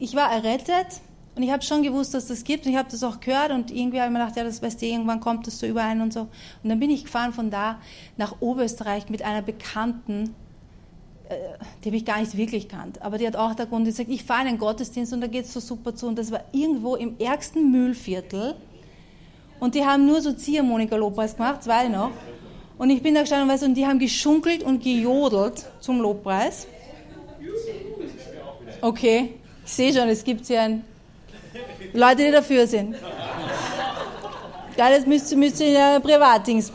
[0.00, 1.00] ich war errettet
[1.36, 3.70] und ich habe schon gewusst, dass das gibt und ich habe das auch gehört und
[3.70, 6.12] irgendwie habe ich mir gedacht, ja, das weißt du, irgendwann kommt das so überein und
[6.12, 6.22] so.
[6.62, 7.78] Und dann bin ich gefahren von da
[8.16, 10.34] nach Oberösterreich mit einer Bekannten,
[11.82, 14.24] die habe ich gar nicht wirklich kannt, aber die hat auch der Grund gesagt, ich
[14.24, 16.96] fahre in einen Gottesdienst und da geht es so super zu und das war irgendwo
[16.96, 18.54] im ärgsten Mühlviertel
[19.58, 22.10] und die haben nur so Ziehharmonika-Lobpreis gemacht, zwei noch.
[22.78, 26.66] Und ich bin da gestanden und die haben geschunkelt und gejodelt zum Lobpreis.
[28.82, 29.34] Okay,
[29.64, 30.84] ich sehe schon, es gibt hier ein
[31.94, 32.96] Leute, die dafür sind.
[34.76, 36.70] Ja, das müsste, müsste in der Privatdings.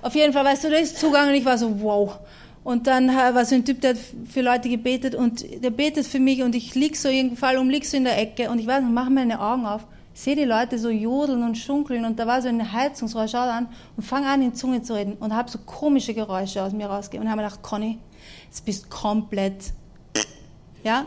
[0.00, 2.18] Auf jeden Fall, weißt du, da ist Zugang und ich war so, wow.
[2.64, 3.98] Und dann war so ein Typ, der hat
[4.28, 7.68] für Leute gebetet und der betet für mich und ich lieg so irgendwie, fall um,
[7.68, 10.44] lieg so in der Ecke und ich weiß nicht, mache meine Augen auf, sehe die
[10.44, 14.28] Leute so jodeln und schunkeln und da war so ein Heizungsrohr, schau an und fange
[14.28, 17.42] an in Zunge zu reden und habe so komische Geräusche aus mir rausgegeben und habe
[17.42, 17.98] mir gedacht, Conny,
[18.44, 19.72] jetzt bist komplett,
[20.84, 21.04] ja.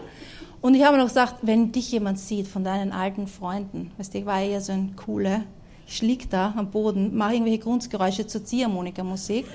[0.59, 4.17] Und ich habe noch gesagt, wenn dich jemand sieht von deinen alten Freunden, weißt du,
[4.17, 5.43] ich war eher so ein cooler,
[5.87, 9.45] ich lieg da am Boden, mache irgendwelche Grundgeräusche zur Ziehharmonika-Musik.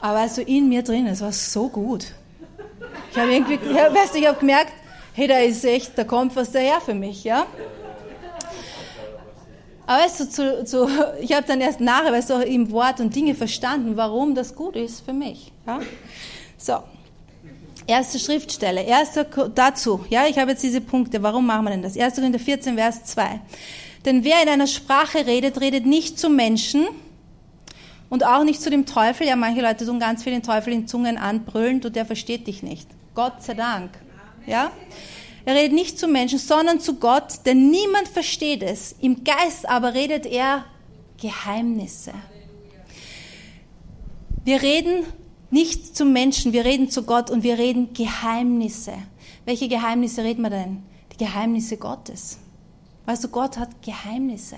[0.00, 2.06] Aber also in mir drin, es war so gut.
[3.12, 4.72] Ich habe irgendwie, ja, weißt du, ich habe gemerkt,
[5.14, 7.46] hey, da ist echt, da kommt was daher für mich, ja.
[9.86, 10.88] Aber weißt du, zu, zu,
[11.20, 14.76] ich habe dann erst nachher, weißt du, im Wort und Dinge verstanden, warum das gut
[14.76, 15.52] ist für mich.
[15.66, 15.80] Ja?
[16.56, 16.82] So,
[17.90, 21.96] Erste Schriftstelle, erster dazu, ja, ich habe jetzt diese Punkte, warum machen wir denn das?
[21.96, 22.14] 1.
[22.14, 23.40] Korinther 14, Vers 2.
[24.04, 26.86] Denn wer in einer Sprache redet, redet nicht zum Menschen
[28.10, 29.26] und auch nicht zu dem Teufel.
[29.26, 32.62] Ja, manche Leute tun ganz viel den Teufel in Zungen anbrüllen, und der versteht dich
[32.62, 32.88] nicht.
[33.14, 33.92] Gott sei Dank.
[34.46, 34.70] Ja?
[35.46, 38.94] Er redet nicht zu Menschen, sondern zu Gott, denn niemand versteht es.
[39.00, 40.66] Im Geist aber redet er
[41.18, 42.12] Geheimnisse.
[44.44, 45.04] Wir reden
[45.50, 48.94] nicht zum Menschen, wir reden zu Gott und wir reden Geheimnisse.
[49.44, 50.82] Welche Geheimnisse reden wir denn?
[51.12, 52.38] Die Geheimnisse Gottes.
[53.06, 54.56] Weißt du, Gott hat Geheimnisse.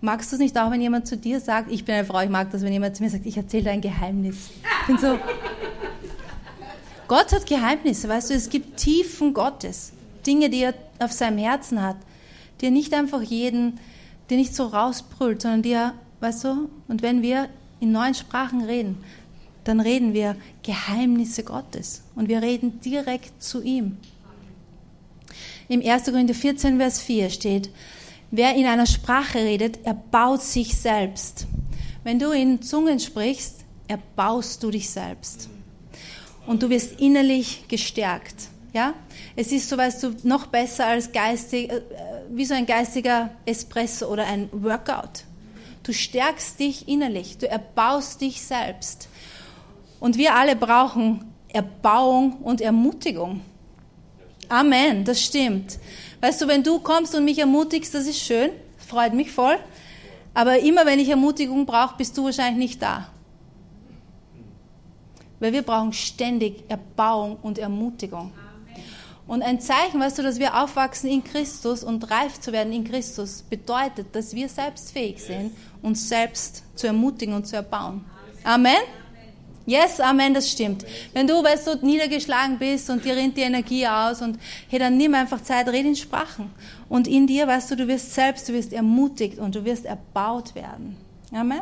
[0.00, 2.30] Magst du es nicht auch, wenn jemand zu dir sagt, ich bin eine Frau, ich
[2.30, 4.50] mag das, wenn jemand zu mir sagt, ich erzähle ein Geheimnis.
[4.82, 5.18] Ich bin so.
[7.08, 9.92] Gott hat Geheimnisse, weißt du, es gibt Tiefen Gottes,
[10.26, 11.96] Dinge, die er auf seinem Herzen hat,
[12.60, 13.80] die er nicht einfach jeden,
[14.30, 17.48] die nicht so rausbrüllt, sondern die er, weißt du, und wenn wir
[17.80, 19.02] in neuen Sprachen reden,
[19.64, 23.96] dann reden wir Geheimnisse Gottes und wir reden direkt zu ihm.
[25.68, 26.04] Im 1.
[26.04, 27.70] Korinther 14, Vers 4 steht,
[28.30, 31.46] wer in einer Sprache redet, erbaut sich selbst.
[32.04, 35.48] Wenn du in Zungen sprichst, erbaust du dich selbst.
[36.46, 38.48] Und du wirst innerlich gestärkt.
[38.72, 38.94] Ja?
[39.36, 41.80] Es ist, so weißt du, noch besser als geistig, äh,
[42.30, 45.24] wie so ein geistiger Espresso oder ein Workout.
[45.82, 49.08] Du stärkst dich innerlich, du erbaust dich selbst.
[50.00, 53.40] Und wir alle brauchen Erbauung und Ermutigung.
[54.48, 55.78] Amen, das stimmt.
[56.20, 59.56] Weißt du, wenn du kommst und mich ermutigst, das ist schön, freut mich voll.
[60.34, 63.08] Aber immer wenn ich Ermutigung brauche, bist du wahrscheinlich nicht da.
[65.40, 68.32] Weil wir brauchen ständig Erbauung und Ermutigung.
[69.28, 72.82] Und ein Zeichen, weißt du, dass wir aufwachsen in Christus und reif zu werden in
[72.82, 75.52] Christus, bedeutet, dass wir selbst fähig sind,
[75.82, 78.04] uns selbst zu ermutigen und zu erbauen.
[78.42, 78.78] Amen?
[79.68, 80.86] Yes, Amen, das stimmt.
[81.12, 84.38] Wenn du, weißt du, niedergeschlagen bist und dir rinnt die Energie aus und
[84.70, 86.50] hey, dann nimm einfach Zeit, red in Sprachen.
[86.88, 90.54] Und in dir, weißt du, du wirst selbst, du wirst ermutigt und du wirst erbaut
[90.54, 90.96] werden.
[91.32, 91.60] Amen?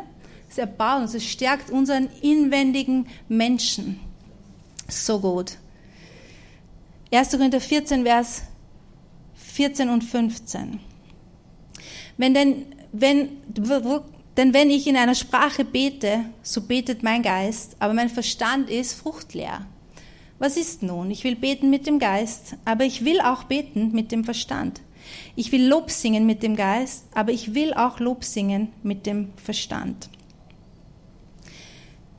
[0.49, 3.99] Es erbaut uns, es stärkt unseren inwendigen Menschen.
[4.87, 5.57] So gut.
[7.11, 7.31] 1.
[7.31, 8.43] Korinther 14, Vers
[9.35, 10.79] 14 und 15.
[12.15, 13.31] Wenn denn, wenn,
[14.37, 18.93] denn wenn ich in einer Sprache bete, so betet mein Geist, aber mein Verstand ist
[18.93, 19.65] fruchtleer.
[20.39, 21.09] Was ist nun?
[21.09, 24.81] Ich will beten mit dem Geist, aber ich will auch beten mit dem Verstand.
[25.35, 29.29] Ich will Lob singen mit dem Geist, aber ich will auch Lob singen mit dem
[29.37, 30.09] Verstand.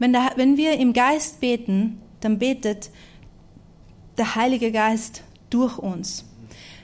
[0.00, 2.90] Wenn, der, wenn wir im Geist beten, dann betet
[4.16, 6.24] der Heilige Geist durch uns.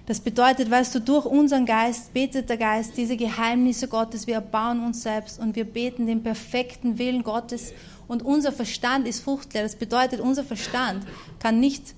[0.06, 4.26] Das bedeutet, weißt du, durch unseren Geist betet der Geist diese Geheimnisse Gottes.
[4.26, 7.72] Wir erbauen uns selbst und wir beten den perfekten Willen Gottes.
[8.06, 9.62] Und unser Verstand ist fruchtleer.
[9.62, 11.06] Das bedeutet, unser Verstand
[11.38, 11.94] kann nicht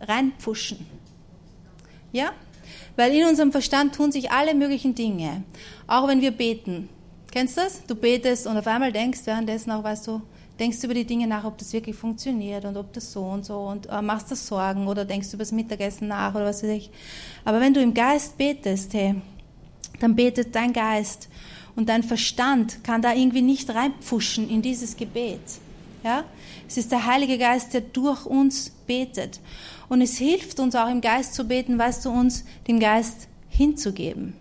[0.00, 0.86] reinpfuschen.
[2.12, 2.32] Ja?
[2.96, 5.42] Weil in unserem Verstand tun sich alle möglichen Dinge.
[5.86, 6.88] Auch wenn wir beten.
[7.30, 7.84] Kennst du das?
[7.84, 10.22] Du betest und auf einmal denkst währenddessen auch, weißt du,
[10.58, 13.44] denkst du über die Dinge nach, ob das wirklich funktioniert und ob das so und
[13.44, 16.70] so und äh, machst dir Sorgen oder denkst über das Mittagessen nach oder was weiß
[16.70, 16.90] ich.
[17.44, 19.16] Aber wenn du im Geist betest, hey,
[20.00, 21.28] dann betet dein Geist
[21.76, 25.40] und dein Verstand kann da irgendwie nicht reinpfuschen in dieses Gebet.
[26.04, 26.24] Ja?
[26.68, 29.40] Es ist der Heilige Geist, der durch uns betet.
[29.88, 34.34] Und es hilft uns auch im Geist zu beten, weißt du, uns dem Geist hinzugeben.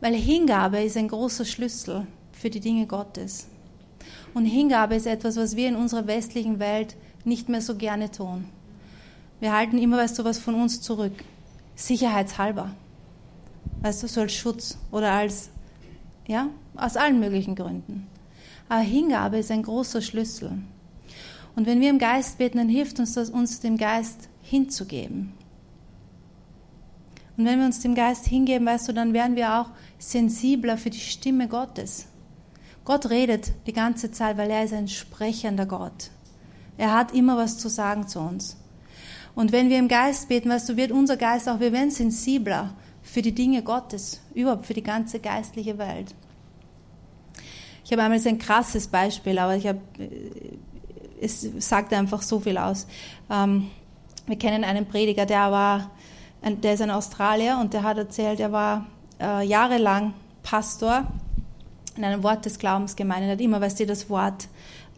[0.00, 3.46] Weil Hingabe ist ein großer Schlüssel für die Dinge Gottes.
[4.34, 8.46] Und Hingabe ist etwas, was wir in unserer westlichen Welt nicht mehr so gerne tun.
[9.40, 11.12] Wir halten immer, weißt du, was von uns zurück.
[11.74, 12.70] Sicherheitshalber.
[13.80, 15.50] Weißt du, so als Schutz oder als,
[16.26, 18.06] ja, aus allen möglichen Gründen.
[18.68, 20.52] Aber Hingabe ist ein großer Schlüssel.
[21.56, 25.34] Und wenn wir im Geist beten, dann hilft uns das, uns dem Geist hinzugeben.
[27.36, 30.90] Und wenn wir uns dem Geist hingeben, weißt du, dann werden wir auch sensibler für
[30.90, 32.06] die Stimme Gottes.
[32.84, 36.10] Gott redet die ganze Zeit, weil er ist ein sprechender Gott.
[36.76, 38.56] Er hat immer was zu sagen zu uns.
[39.34, 42.74] Und wenn wir im Geist beten, weißt du, wird unser Geist auch, wir werden sensibler
[43.02, 46.14] für die Dinge Gottes, überhaupt für die ganze geistliche Welt.
[47.84, 50.58] Ich habe einmal ein krasses Beispiel, aber ich habe, äh,
[51.20, 52.86] es sagt einfach so viel aus.
[53.30, 53.70] Ähm,
[54.26, 55.90] wir kennen einen Prediger, der war,
[56.42, 58.86] der ist ein Australier und der hat erzählt, er war
[59.20, 61.06] äh, jahrelang Pastor
[61.96, 63.22] in einem Wort des Glaubens gemeint.
[63.24, 64.48] Er hat immer, weißt du, das Wort,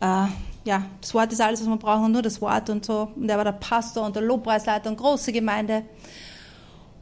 [0.01, 0.27] äh,
[0.65, 3.09] ja, das Wort ist alles, was wir brauchen, nur das Wort und so.
[3.17, 5.83] Und er war der Pastor und der Lobpreisleiter und große Gemeinde.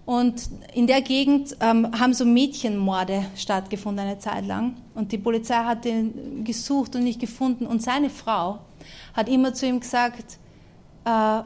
[0.05, 4.77] Und in der Gegend ähm, haben so Mädchenmorde stattgefunden eine Zeit lang.
[4.95, 7.67] Und die Polizei hat ihn gesucht und nicht gefunden.
[7.67, 8.59] Und seine Frau
[9.15, 10.39] hat immer zu ihm gesagt,
[11.05, 11.43] äh,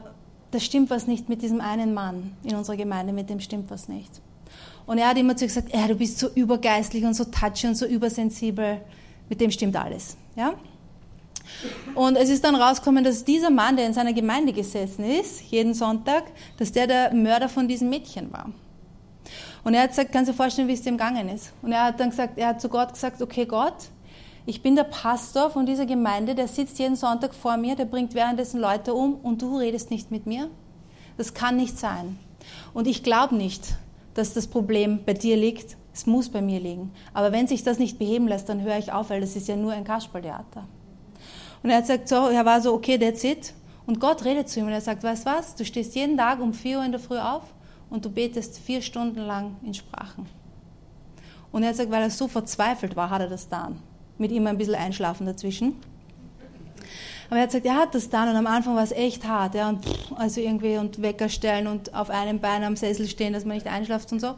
[0.51, 3.87] da stimmt was nicht mit diesem einen Mann in unserer Gemeinde, mit dem stimmt was
[3.87, 4.21] nicht.
[4.87, 7.75] Und er hat immer zu ihr gesagt, du bist so übergeistlich und so touchy und
[7.75, 8.81] so übersensibel.
[9.29, 10.17] Mit dem stimmt alles.
[10.35, 10.53] Ja?
[11.93, 15.73] Und es ist dann rausgekommen, dass dieser Mann, der in seiner Gemeinde gesessen ist, jeden
[15.73, 16.23] Sonntag,
[16.57, 18.49] dass der der Mörder von diesem Mädchen war.
[19.63, 21.51] Und er hat gesagt, kannst du dir vorstellen, wie es dem gegangen ist?
[21.61, 23.75] Und er hat dann gesagt, er hat zu Gott gesagt, okay Gott,
[24.45, 28.13] ich bin der Pastor von dieser Gemeinde, der sitzt jeden Sonntag vor mir, der bringt
[28.13, 30.49] währenddessen Leute um und du redest nicht mit mir?
[31.17, 32.17] Das kann nicht sein.
[32.73, 33.75] Und ich glaube nicht,
[34.17, 35.77] dass das Problem bei dir liegt.
[35.93, 36.91] Es muss bei mir liegen.
[37.13, 39.55] Aber wenn sich das nicht beheben lässt, dann höre ich auf, weil das ist ja
[39.55, 40.67] nur ein Kasperltheater.
[41.63, 43.53] Und er hat gesagt, so, er war so, okay, that's it.
[43.85, 46.53] Und Gott redet zu ihm und er sagt, weißt was, du stehst jeden Tag um
[46.53, 47.43] 4 Uhr in der Früh auf
[47.89, 50.27] und du betest vier Stunden lang in Sprachen.
[51.51, 53.79] Und er hat gesagt, weil er so verzweifelt war, hat er das getan.
[54.17, 55.75] Mit ihm ein bisschen einschlafen dazwischen.
[57.29, 59.55] Aber er hat gesagt, er hat das dann und am Anfang war es echt hart.
[59.55, 59.85] Ja, und
[60.15, 63.67] also irgendwie und Wecker stellen und auf einem Bein am Sessel stehen, dass man nicht
[63.67, 64.35] einschlaft und so.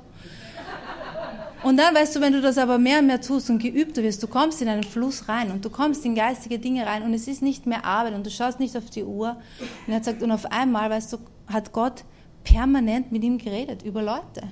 [1.61, 4.23] Und dann weißt du, wenn du das aber mehr und mehr tust und geübter wirst,
[4.23, 7.27] du kommst in einen Fluss rein und du kommst in geistige Dinge rein und es
[7.27, 9.35] ist nicht mehr Arbeit und du schaust nicht auf die Uhr.
[9.85, 12.05] Und er hat gesagt, und auf einmal, weißt du, hat Gott
[12.45, 14.43] permanent mit ihm geredet über Leute.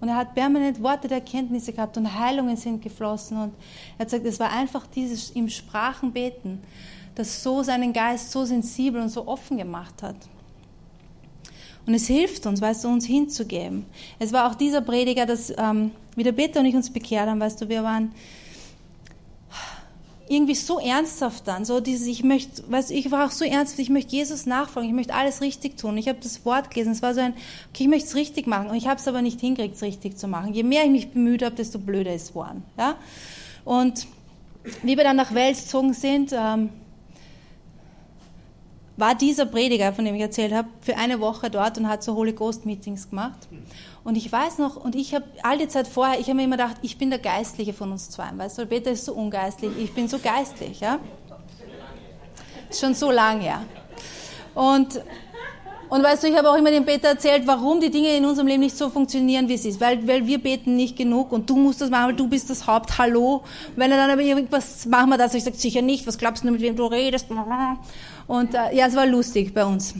[0.00, 3.36] Und er hat permanent Worte der Erkenntnisse gehabt und Heilungen sind geflossen.
[3.36, 3.54] Und
[3.98, 6.62] er hat gesagt, es war einfach dieses im Sprachen beten,
[7.18, 10.16] das so seinen Geist so sensibel und so offen gemacht hat.
[11.84, 13.86] Und es hilft uns, weißt du, uns hinzugeben.
[14.18, 17.60] Es war auch dieser Prediger, dass, ähm, wie Peter und ich uns bekehrt haben, weißt
[17.60, 18.12] du, wir waren
[20.28, 23.80] irgendwie so ernsthaft dann, so dieses, ich möchte, weißt du, ich war auch so ernsthaft,
[23.80, 25.96] ich möchte Jesus nachfolgen, ich möchte alles richtig tun.
[25.96, 27.32] Ich habe das Wort gelesen, es war so ein,
[27.70, 30.18] okay, ich möchte es richtig machen und ich habe es aber nicht hingekriegt, es richtig
[30.18, 30.52] zu machen.
[30.52, 32.62] Je mehr ich mich bemüht habe, desto blöder es geworden.
[32.78, 32.96] Ja?
[33.64, 34.06] Und
[34.82, 36.68] wie wir dann nach Wels gezogen sind, ähm,
[38.98, 42.14] war dieser Prediger, von dem ich erzählt habe, für eine Woche dort und hat so
[42.14, 43.48] Holy Ghost Meetings gemacht.
[44.02, 46.56] Und ich weiß noch, und ich habe all die Zeit vorher, ich habe mir immer
[46.56, 48.28] gedacht, ich bin der Geistliche von uns zwei.
[48.34, 50.80] Weißt du, Peter ist so ungeistlich, ich bin so geistlich.
[50.80, 50.98] Ja?
[52.72, 53.62] Schon so lange her.
[54.54, 55.00] Und,
[55.90, 58.48] und weißt du, ich habe auch immer dem Peter erzählt, warum die Dinge in unserem
[58.48, 59.80] Leben nicht so funktionieren, wie es ist.
[59.80, 62.66] Weil, weil wir beten nicht genug und du musst das machen, weil du bist das
[62.66, 62.98] Haupt.
[62.98, 63.44] Hallo.
[63.76, 65.34] Wenn er dann aber irgendwas, machen wir das.
[65.34, 67.28] Ich sage, sicher nicht, was glaubst du, mit wem du redest?
[68.28, 69.94] Und äh, ja, es war lustig bei uns.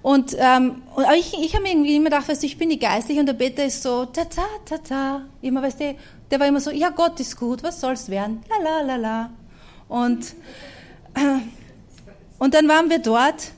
[0.00, 0.82] Und, ähm,
[1.16, 3.34] ich, ich habe mir irgendwie immer gedacht, weißt du, ich bin die Geistliche und der
[3.34, 5.22] Peter ist so, ta ta ta ta.
[5.42, 5.94] Immer, weißt du,
[6.30, 8.42] der war immer so, ja, Gott ist gut, was soll's werden?
[8.48, 9.30] La la la la.
[9.88, 10.34] Und,
[11.14, 11.40] äh,
[12.38, 13.52] und dann waren wir dort.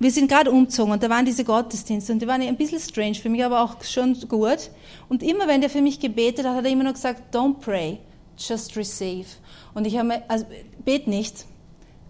[0.00, 3.16] Wir sind gerade umgezogen und da waren diese Gottesdienste und die waren ein bisschen strange
[3.16, 4.70] für mich, aber auch schon gut.
[5.08, 7.98] Und immer wenn der für mich gebetet hat, hat er immer nur gesagt, don't pray,
[8.36, 9.26] just receive.
[9.74, 10.46] Und ich habe mir, also
[10.84, 11.46] bet nicht,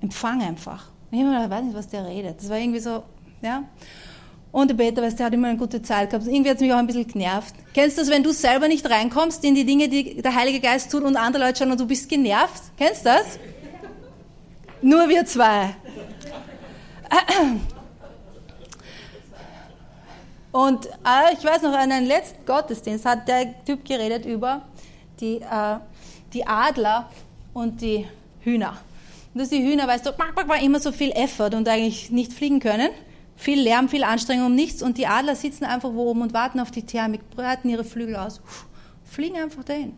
[0.01, 0.87] empfang einfach.
[1.11, 2.39] Ich weiß nicht, was der redet.
[2.41, 3.03] Das war irgendwie so,
[3.41, 3.65] ja.
[4.51, 6.27] Und der Peter, weißt, der hat immer eine gute Zeit gehabt.
[6.27, 7.55] Irgendwie hat es mich auch ein bisschen genervt.
[7.75, 10.91] Kennst du das, wenn du selber nicht reinkommst in die Dinge, die der Heilige Geist
[10.91, 12.63] tut und andere Leute schauen und du bist genervt?
[12.77, 13.39] Kennst du das?
[14.81, 15.75] Nur wir zwei.
[20.51, 24.63] Und äh, ich weiß noch, an einem letzten Gottesdienst hat der Typ geredet über
[25.21, 25.77] die, äh,
[26.33, 27.11] die Adler
[27.53, 28.07] und die
[28.41, 28.79] Hühner.
[29.39, 30.11] Dass die Hühner, weißt du,
[30.65, 32.91] immer so viel Effort und eigentlich nicht fliegen können.
[33.37, 34.83] Viel Lärm, viel Anstrengung um nichts.
[34.83, 38.17] Und die Adler sitzen einfach wo oben und warten auf die Thermik, breiten ihre Flügel
[38.17, 38.41] aus,
[39.05, 39.97] fliegen einfach dahin.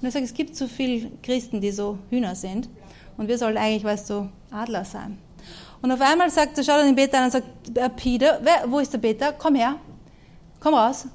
[0.00, 2.68] Und er sagt, es gibt so viele Christen, die so Hühner sind.
[3.16, 5.16] Und wir sollen eigentlich, weißt du, Adler sein.
[5.80, 8.70] Und auf einmal sagt er, schaut er den Peter an und sagt, äh, Peter, wer,
[8.70, 9.32] wo ist der Peter?
[9.32, 9.76] Komm her,
[10.60, 11.06] komm raus.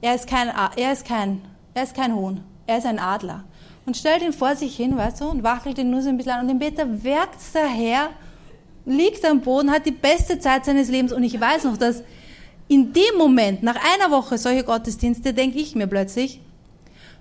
[0.00, 1.40] Er ist kein, er ist kein,
[1.72, 3.44] er ist kein Huhn, er ist ein Adler.
[3.86, 6.32] Und stellt ihn vor sich hin, weißt du, und wackelt ihn nur so ein bisschen
[6.32, 6.40] an.
[6.40, 8.10] Und den Peter werkt daher
[8.86, 12.02] liegt am Boden, hat die beste Zeit seines Lebens und ich weiß noch, dass
[12.68, 16.40] in dem Moment, nach einer Woche solche Gottesdienste, denke ich mir plötzlich,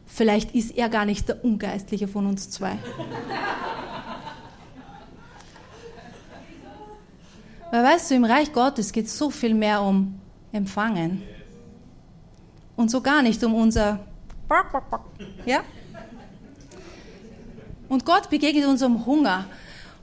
[0.05, 2.77] vielleicht ist er gar nicht der Ungeistliche von uns zwei.
[7.71, 10.19] Weil weißt du, im Reich Gottes geht es so viel mehr um
[10.51, 11.23] Empfangen
[12.75, 13.99] und so gar nicht um unser
[15.45, 15.63] ja?
[17.89, 19.45] Und Gott begegnet unserem Hunger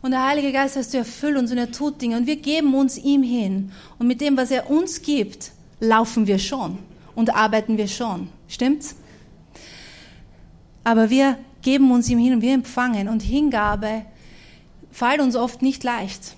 [0.02, 2.74] und der Heilige Geist heißt, du erfüll uns und er tut Dinge und wir geben
[2.74, 3.70] uns ihm hin.
[3.98, 6.78] Und mit dem, was er uns gibt, laufen wir schon
[7.14, 8.28] und arbeiten wir schon.
[8.48, 8.96] Stimmt's?
[10.84, 13.08] Aber wir geben uns ihm hin und wir empfangen.
[13.08, 14.04] Und Hingabe
[14.90, 16.34] fällt uns oft nicht leicht.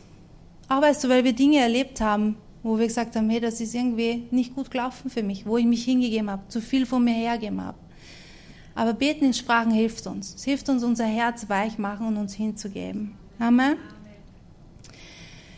[0.69, 3.75] Auch weißt du, weil wir Dinge erlebt haben, wo wir gesagt haben, hey, das ist
[3.75, 7.15] irgendwie nicht gut gelaufen für mich, wo ich mich hingegeben habe, zu viel von mir
[7.15, 7.79] hergegeben habe.
[8.75, 10.35] Aber beten in Sprachen hilft uns.
[10.35, 13.15] Es hilft uns, unser Herz weich machen und uns hinzugeben.
[13.39, 13.77] Amen.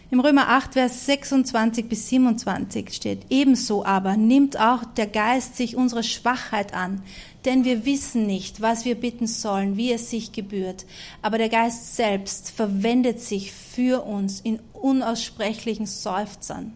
[0.09, 5.75] Im Römer 8, Vers 26 bis 27 steht, ebenso aber nimmt auch der Geist sich
[5.75, 7.03] unsere Schwachheit an,
[7.45, 10.87] denn wir wissen nicht, was wir bitten sollen, wie es sich gebührt,
[11.23, 16.75] aber der Geist selbst verwendet sich für uns in unaussprechlichen Seufzern.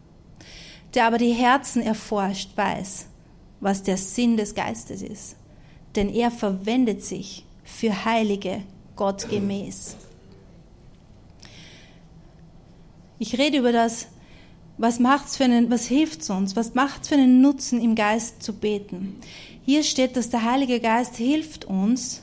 [0.94, 3.06] Der aber die Herzen erforscht, weiß,
[3.60, 5.36] was der Sinn des Geistes ist,
[5.96, 8.62] denn er verwendet sich für Heilige
[8.96, 9.96] Gott gemäß.
[13.18, 14.08] Ich rede über das,
[14.78, 18.54] was macht's für einen, was hilft uns, was macht's für einen Nutzen im Geist zu
[18.54, 19.16] beten.
[19.64, 22.22] Hier steht, dass der Heilige Geist hilft uns,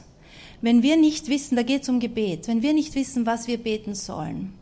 [0.62, 3.58] wenn wir nicht wissen, da geht es um Gebet, wenn wir nicht wissen, was wir
[3.58, 4.54] beten sollen,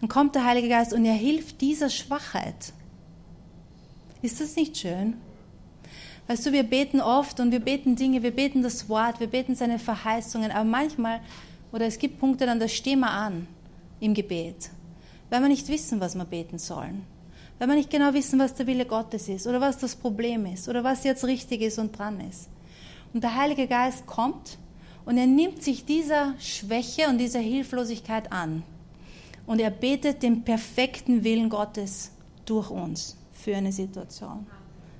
[0.00, 2.72] dann kommt der Heilige Geist und er hilft dieser Schwachheit.
[4.22, 5.18] Ist das nicht schön?
[6.26, 9.54] Weißt du, wir beten oft und wir beten Dinge, wir beten das Wort, wir beten
[9.54, 11.20] seine Verheißungen, aber manchmal,
[11.72, 13.46] oder es gibt Punkte, dann da stehen wir an
[14.00, 14.70] im Gebet
[15.34, 17.04] weil wir nicht wissen, was wir beten sollen.
[17.58, 20.68] Weil wir nicht genau wissen, was der Wille Gottes ist oder was das Problem ist
[20.68, 22.48] oder was jetzt richtig ist und dran ist.
[23.12, 24.58] Und der Heilige Geist kommt
[25.04, 28.62] und er nimmt sich dieser Schwäche und dieser Hilflosigkeit an.
[29.44, 32.12] Und er betet den perfekten Willen Gottes
[32.44, 34.46] durch uns für eine Situation.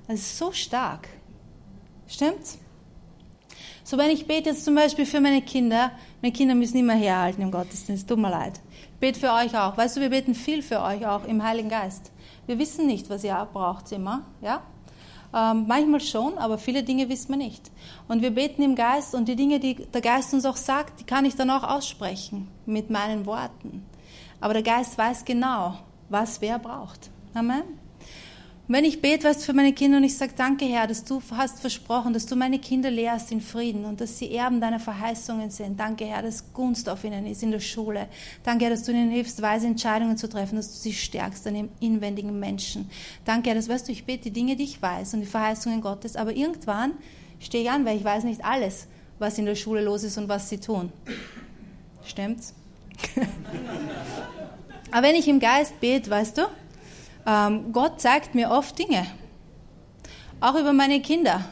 [0.07, 1.07] Das ist so stark.
[2.07, 2.59] Stimmt's?
[3.83, 5.91] So, wenn ich bete jetzt zum Beispiel für meine Kinder,
[6.21, 8.59] meine Kinder müssen immer herhalten im Gottesdienst, tut mir leid
[8.99, 9.77] bete für euch auch.
[9.77, 12.11] Weißt du, wir beten viel für euch auch im Heiligen Geist.
[12.47, 14.61] Wir wissen nicht, was ihr braucht immer, ja?
[15.33, 17.69] Ähm, manchmal schon, aber viele Dinge wissen wir nicht.
[18.07, 21.03] Und wir beten im Geist und die Dinge, die der Geist uns auch sagt, die
[21.03, 23.85] kann ich dann auch aussprechen mit meinen Worten.
[24.39, 25.77] Aber der Geist weiß genau,
[26.09, 27.09] was wer braucht.
[27.33, 27.84] Amen.
[28.67, 31.21] Und wenn ich bete, weißt für meine Kinder und ich sage, danke Herr, dass du
[31.29, 35.51] hast versprochen, dass du meine Kinder lehrst in Frieden und dass sie Erben deiner Verheißungen
[35.51, 35.79] sind.
[35.79, 38.07] Danke Herr, dass Gunst auf ihnen ist in der Schule.
[38.43, 41.55] Danke Herr, dass du ihnen hilfst, weise Entscheidungen zu treffen, dass du sie stärkst an
[41.55, 42.89] ihrem inwendigen Menschen.
[43.23, 45.81] Danke Herr, dass weißt du, ich bete die Dinge, die ich weiß und die Verheißungen
[45.81, 46.93] Gottes, aber irgendwann
[47.39, 48.87] stehe ich an, weil ich weiß nicht alles,
[49.19, 50.91] was in der Schule los ist und was sie tun.
[52.03, 52.55] Stimmt's?
[54.91, 56.43] aber wenn ich im Geist bete, weißt du,
[57.25, 59.05] ähm, Gott zeigt mir oft Dinge.
[60.39, 61.45] Auch über meine Kinder.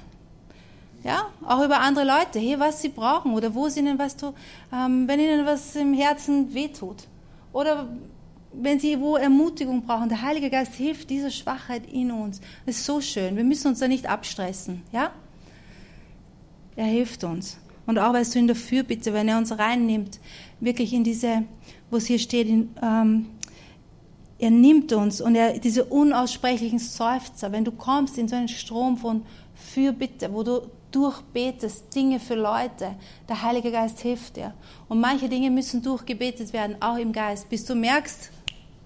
[1.03, 2.39] Ja, auch über andere Leute.
[2.39, 4.33] Hier, was sie brauchen oder wo sie ihnen, weißt du,
[4.71, 7.07] ähm, wenn ihnen was im Herzen wehtut.
[7.51, 7.89] Oder
[8.53, 10.09] wenn sie wo Ermutigung brauchen.
[10.09, 12.39] Der Heilige Geist hilft dieser Schwachheit in uns.
[12.65, 13.35] Das ist so schön.
[13.35, 14.83] Wir müssen uns da nicht abstressen.
[14.91, 15.11] Ja?
[16.75, 17.57] Er hilft uns.
[17.85, 20.19] Und auch, weißt du, in der Fürbitte, wenn er uns reinnimmt,
[20.59, 21.43] wirklich in diese,
[21.89, 23.25] wo es hier steht, in, ähm,
[24.43, 28.97] er nimmt uns und er, diese unaussprechlichen Seufzer, wenn du kommst in so einen Strom
[28.97, 29.25] von
[29.55, 32.95] Fürbitte, wo du durchbetest, Dinge für Leute,
[33.29, 34.53] der Heilige Geist hilft dir.
[34.89, 38.31] Und manche Dinge müssen durchgebetet werden, auch im Geist, bis du merkst,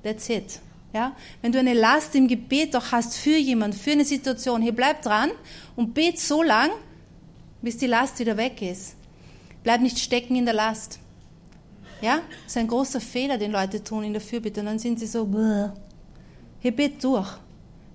[0.03, 0.59] that's it.
[0.93, 1.13] Ja?
[1.41, 5.01] Wenn du eine Last im Gebet doch hast für jemanden, für eine Situation, hier bleib
[5.01, 5.31] dran
[5.75, 6.69] und bet so lang,
[7.63, 8.95] bis die Last wieder weg ist.
[9.63, 10.99] Bleib nicht stecken in der Last.
[12.01, 14.59] Ja, das ist ein großer Fehler, den Leute tun in der Fürbitte.
[14.59, 15.69] Und dann sind sie so, Bäh.
[16.59, 17.29] hier bet durch.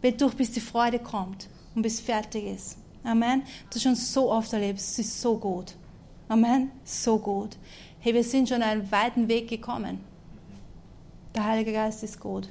[0.01, 2.79] Bet durch, bis die Freude kommt und bis fertig ist.
[3.05, 3.43] Amen.
[3.71, 4.81] Das schon so oft erlebt.
[4.81, 5.75] Es ist so gut.
[6.29, 6.71] Amen.
[6.85, 7.57] So gut.
[8.01, 10.01] Hey, wir sind schon einen weiten Weg gekommen.
[11.35, 12.49] Der Heilige Geist ist gut.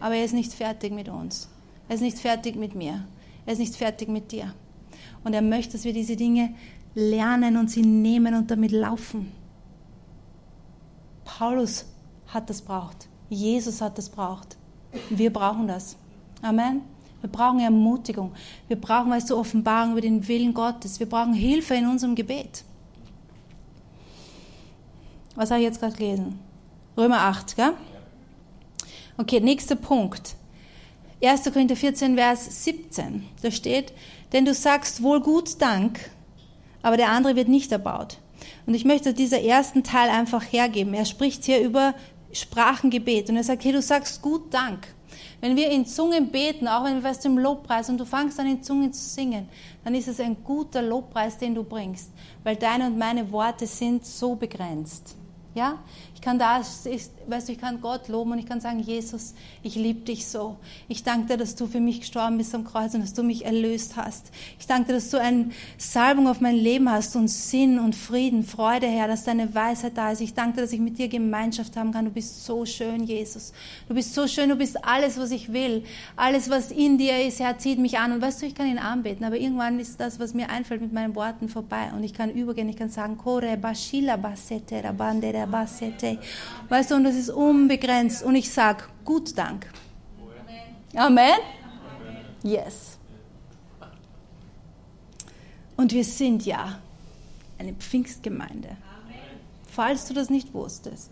[0.00, 1.48] Aber er ist nicht fertig mit uns.
[1.88, 3.06] Er ist nicht fertig mit mir.
[3.46, 4.54] Er ist nicht fertig mit dir.
[5.22, 6.54] Und er möchte, dass wir diese Dinge
[6.94, 9.32] lernen und sie nehmen und damit laufen.
[11.38, 11.86] Paulus
[12.28, 13.08] hat das braucht.
[13.28, 14.56] Jesus hat das braucht.
[15.10, 15.96] Wir brauchen das.
[16.42, 16.82] Amen.
[17.20, 18.32] Wir brauchen Ermutigung.
[18.68, 21.00] Wir brauchen, weißt du, Offenbarung über den Willen Gottes.
[21.00, 22.62] Wir brauchen Hilfe in unserem Gebet.
[25.34, 26.38] Was habe ich jetzt gerade gelesen?
[26.96, 27.72] Römer 8, gell?
[29.16, 30.36] Okay, nächster Punkt.
[31.20, 31.44] 1.
[31.52, 33.24] Korinther 14, Vers 17.
[33.42, 33.92] Da steht,
[34.32, 36.10] denn du sagst wohl gut Dank,
[36.82, 38.18] aber der andere wird nicht erbaut.
[38.66, 40.94] Und ich möchte dieser ersten Teil einfach hergeben.
[40.94, 41.94] Er spricht hier über
[42.32, 44.88] Sprachengebet und er sagt, hey, du sagst gut Dank.
[45.40, 48.46] Wenn wir in Zungen beten, auch wenn wir was im Lobpreis und du fangst an
[48.46, 49.48] in Zungen zu singen,
[49.84, 52.10] dann ist es ein guter Lobpreis, den du bringst,
[52.42, 55.14] weil deine und meine Worte sind so begrenzt.
[55.54, 55.78] Ja?
[56.24, 60.00] Kann da, weißt du, ich kann Gott loben und ich kann sagen, Jesus, ich liebe
[60.00, 60.56] dich so.
[60.88, 63.44] Ich danke dir, dass du für mich gestorben bist am Kreuz und dass du mich
[63.44, 64.30] erlöst hast.
[64.58, 68.42] Ich danke dir, dass du eine Salbung auf mein Leben hast und Sinn und Frieden,
[68.42, 70.22] Freude, Herr, dass deine Weisheit da ist.
[70.22, 72.06] Ich danke dir, dass ich mit dir Gemeinschaft haben kann.
[72.06, 73.52] Du bist so schön, Jesus.
[73.86, 75.84] Du bist so schön, du bist alles, was ich will.
[76.16, 78.12] Alles, was in dir ist, Herr, zieht mich an.
[78.12, 80.94] Und weißt du, ich kann ihn anbeten, aber irgendwann ist das, was mir einfällt, mit
[80.94, 81.90] meinen Worten vorbei.
[81.94, 85.32] Und ich kann übergehen, ich kann sagen, Kore, Bashila, Basete, Rabande,
[86.68, 88.22] Weißt du, und das ist unbegrenzt.
[88.22, 89.66] Und ich sage, gut Dank.
[90.94, 91.38] Amen.
[92.42, 92.98] Yes.
[95.76, 96.78] Und wir sind ja
[97.58, 98.76] eine Pfingstgemeinde.
[99.66, 101.10] Falls du das nicht wusstest.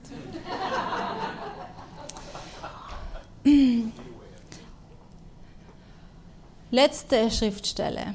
[6.70, 8.14] Letzte Schriftstelle.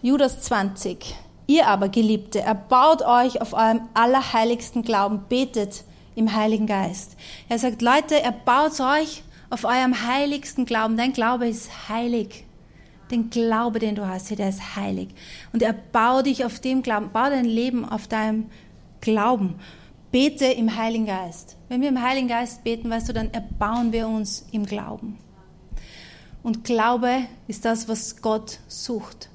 [0.00, 1.14] Judas 20.
[1.46, 5.84] Ihr aber, Geliebte, erbaut euch auf eurem allerheiligsten Glauben, betet
[6.14, 7.16] im Heiligen Geist.
[7.48, 10.96] Er sagt, Leute, erbaut euch auf eurem heiligsten Glauben.
[10.96, 12.44] Dein Glaube ist heilig.
[13.10, 15.08] Den Glaube, den du hast, der ist heilig.
[15.52, 17.10] Und erbau dich auf dem Glauben.
[17.12, 18.46] Bau dein Leben auf deinem
[19.00, 19.56] Glauben.
[20.10, 21.56] Bete im Heiligen Geist.
[21.68, 25.18] Wenn wir im Heiligen Geist beten, weißt du, dann erbauen wir uns im Glauben.
[26.42, 29.28] Und Glaube ist das, was Gott sucht.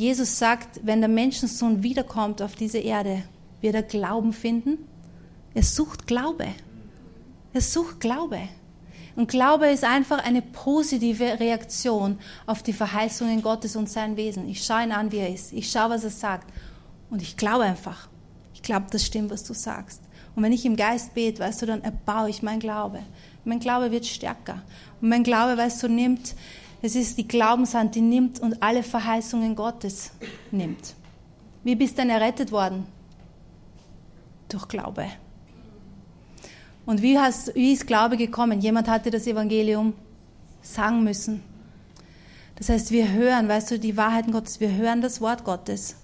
[0.00, 3.22] Jesus sagt, wenn der Menschensohn wiederkommt auf diese Erde,
[3.60, 4.78] wird er Glauben finden.
[5.52, 6.46] Er sucht Glaube.
[7.52, 8.38] Er sucht Glaube.
[9.14, 14.48] Und Glaube ist einfach eine positive Reaktion auf die Verheißungen Gottes und sein Wesen.
[14.48, 15.52] Ich schaue ihn an, wie er ist.
[15.52, 16.50] Ich schaue, was er sagt.
[17.10, 18.08] Und ich glaube einfach.
[18.54, 20.00] Ich glaube, das stimmt, was du sagst.
[20.34, 23.00] Und wenn ich im Geist bete, weißt du, dann erbaue ich mein Glaube.
[23.44, 24.62] Mein Glaube wird stärker.
[25.02, 26.34] Und mein Glaube, weißt du, nimmt
[26.82, 30.12] es ist die Glaubenshand, die nimmt und alle Verheißungen Gottes
[30.50, 30.94] nimmt.
[31.62, 32.86] Wie bist du denn errettet worden?
[34.48, 35.06] Durch Glaube.
[36.86, 38.60] Und wie, hast, wie ist Glaube gekommen?
[38.60, 39.92] Jemand hatte das Evangelium
[40.62, 41.42] sagen müssen.
[42.56, 45.96] Das heißt, wir hören, weißt du, die Wahrheiten Gottes, wir hören das Wort Gottes.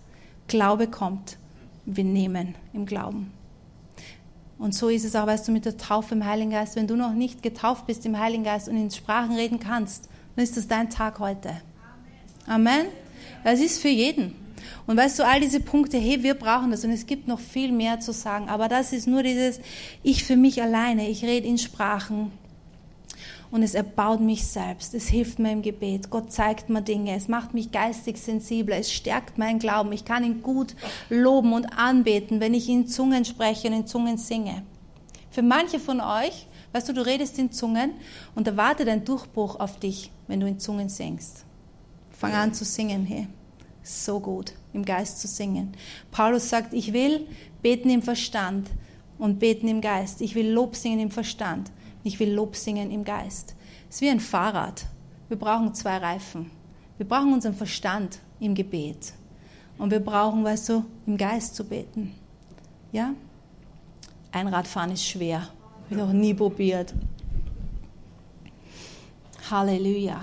[0.46, 1.38] Glaube kommt.
[1.86, 3.32] Wir nehmen im Glauben.
[4.58, 6.76] Und so ist es auch, weißt du, mit der Taufe im Heiligen Geist.
[6.76, 10.44] Wenn du noch nicht getauft bist im Heiligen Geist und in Sprachen reden kannst, dann
[10.44, 11.60] ist das dein Tag heute.
[12.46, 12.86] Amen.
[13.42, 14.36] Das ist für jeden.
[14.86, 17.72] Und weißt du, all diese Punkte, hey, wir brauchen das und es gibt noch viel
[17.72, 19.60] mehr zu sagen, aber das ist nur dieses,
[20.02, 22.32] ich für mich alleine, ich rede in Sprachen
[23.50, 27.28] und es erbaut mich selbst, es hilft mir im Gebet, Gott zeigt mir Dinge, es
[27.28, 30.74] macht mich geistig sensibler, es stärkt meinen Glauben, ich kann ihn gut
[31.08, 34.62] loben und anbeten, wenn ich in Zungen spreche und in Zungen singe.
[35.30, 37.92] Für manche von euch, weißt du, du redest in Zungen
[38.34, 41.44] und da wartet ein Durchbruch auf dich, wenn du in Zungen singst.
[42.10, 43.28] Fang an zu singen, hey
[43.86, 45.72] so gut, im Geist zu singen.
[46.10, 47.26] Paulus sagt, ich will
[47.62, 48.68] beten im Verstand
[49.18, 50.20] und beten im Geist.
[50.20, 51.70] Ich will Lob singen im Verstand.
[52.02, 53.54] Ich will Lob singen im Geist.
[53.88, 54.86] Es ist wie ein Fahrrad.
[55.28, 56.50] Wir brauchen zwei Reifen.
[56.98, 59.12] Wir brauchen unseren Verstand im Gebet.
[59.78, 62.14] Und wir brauchen, weißt du, im Geist zu beten.
[62.92, 63.14] Ja?
[64.32, 65.48] Einradfahren ist schwer.
[65.86, 66.94] Habe noch nie probiert.
[69.50, 70.20] Halleluja.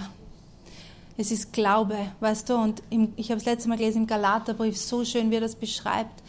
[1.16, 4.78] Es ist Glaube, weißt du, und im, ich habe es letzte Mal gelesen im Galaterbrief,
[4.78, 6.24] so schön, wie er das beschreibt,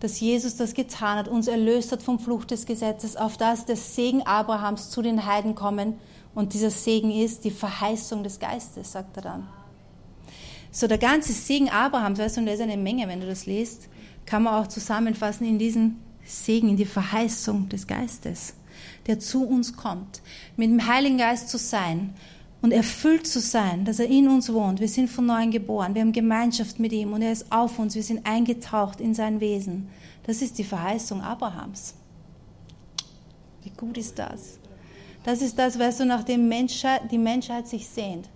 [0.00, 3.76] dass Jesus das getan hat, uns erlöst hat vom Fluch des Gesetzes, auf das der
[3.76, 5.94] Segen Abrahams zu den Heiden kommen.
[6.34, 9.48] Und dieser Segen ist die Verheißung des Geistes, sagt er dann.
[10.72, 13.46] So der ganze Segen Abrahams, weißt du, und da ist eine Menge, wenn du das
[13.46, 13.88] liest,
[14.24, 18.54] kann man auch zusammenfassen in diesen Segen, in die Verheißung des Geistes,
[19.06, 20.22] der zu uns kommt.
[20.56, 22.14] Mit dem Heiligen Geist zu sein,
[22.62, 24.80] und erfüllt zu sein, dass er in uns wohnt.
[24.80, 27.94] Wir sind von neuem geboren, wir haben Gemeinschaft mit ihm und er ist auf uns,
[27.94, 29.88] wir sind eingetaucht in sein Wesen.
[30.24, 31.94] Das ist die Verheißung Abrahams.
[33.62, 34.58] Wie gut ist das?
[35.24, 38.28] Das ist das, weißt du, nach dem Menschheit, die Menschheit sich sehnt.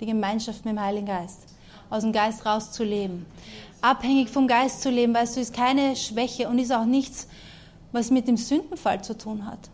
[0.00, 1.46] Die Gemeinschaft mit dem Heiligen Geist.
[1.88, 3.26] Aus dem Geist rauszuleben.
[3.80, 7.28] Abhängig vom Geist zu leben, weißt du, ist keine Schwäche und ist auch nichts,
[7.92, 9.70] was mit dem Sündenfall zu tun hat.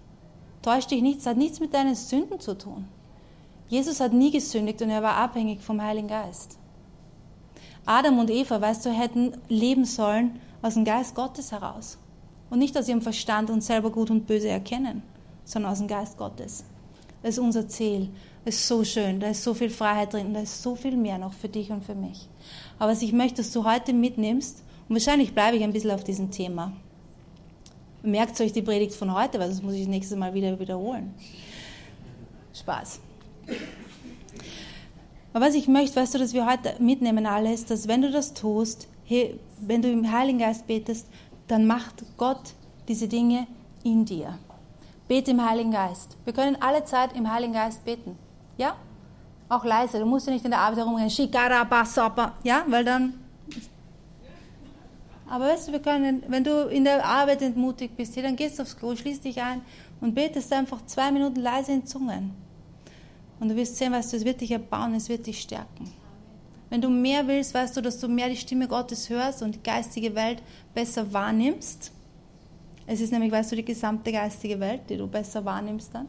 [0.69, 2.87] Täusch dich nichts, hat nichts mit deinen Sünden zu tun.
[3.69, 6.59] Jesus hat nie gesündigt und er war abhängig vom Heiligen Geist.
[7.87, 11.97] Adam und Eva, weißt du, hätten leben sollen aus dem Geist Gottes heraus.
[12.51, 15.03] Und nicht aus ihrem Verstand und selber gut und böse erkennen,
[15.47, 16.65] sondern aus dem Geist Gottes.
[17.23, 18.11] Das ist unser Ziel.
[18.45, 20.99] Das ist so schön, da ist so viel Freiheit drin und da ist so viel
[20.99, 22.29] mehr noch für dich und für mich.
[22.79, 26.05] Aber was ich möchte, dass du heute mitnimmst, und wahrscheinlich bleibe ich ein bisschen auf
[26.05, 26.75] diesem Thema.
[28.03, 31.15] Merkt euch die Predigt von heute, weil das muss ich das nächste Mal wieder wiederholen.
[32.55, 33.01] Spaß.
[35.33, 38.35] Aber was ich möchte, weißt du, dass wir heute mitnehmen alles, dass wenn du das
[38.35, 41.07] tust, hey, wenn du im Heiligen Geist betest,
[41.49, 42.55] dann macht Gott
[42.89, 43.47] diese Dinge
[43.85, 44.39] in dir.
[45.09, 46.17] Bete im Heiligen Geist.
[46.25, 48.19] Wir können alle Zeit im Heiligen Geist beten.
[48.59, 48.77] Ja?
[49.49, 49.99] Auch leise.
[49.99, 51.11] Du musst ja nicht in der Arbeit herumrennen.
[52.45, 52.65] Ja?
[52.67, 53.15] Weil dann.
[55.29, 58.63] Aber weißt du, wir können, wenn du in der Arbeit entmutigt bist, dann gehst du
[58.63, 59.61] aufs Klo, schließt dich ein
[60.01, 62.31] und betest einfach zwei Minuten leise in Zungen.
[63.39, 65.93] Und du wirst sehen, weißt du, es wird dich erbauen, es wird dich stärken.
[66.71, 69.63] Wenn du mehr willst, weißt du, dass du mehr die Stimme Gottes hörst und die
[69.63, 70.43] geistige Welt
[70.75, 71.93] besser wahrnimmst.
[72.87, 76.09] Es ist nämlich, weißt du, die gesamte geistige Welt, die du besser wahrnimmst dann.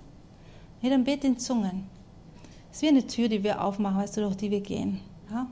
[0.80, 1.88] Hey, dann bete in Zungen.
[2.72, 5.00] Es ist wie eine Tür, die wir aufmachen, weißt du, durch die wir gehen.
[5.30, 5.48] Ja?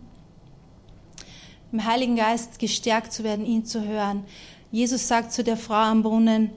[1.72, 4.24] Im Heiligen Geist gestärkt zu werden, ihn zu hören.
[4.72, 6.50] Jesus sagt zu der Frau am Brunnen,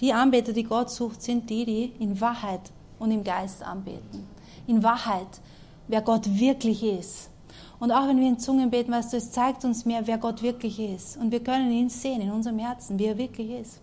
[0.00, 2.60] die Anbeter, die Gott sucht, sind die, die in Wahrheit
[2.98, 4.26] und im Geist anbeten.
[4.66, 5.40] In Wahrheit,
[5.88, 7.30] wer Gott wirklich ist.
[7.78, 10.42] Und auch wenn wir in Zungen beten, weißt du, es zeigt uns mehr, wer Gott
[10.42, 11.16] wirklich ist.
[11.16, 13.80] Und wir können ihn sehen in unserem Herzen, wie er wirklich ist.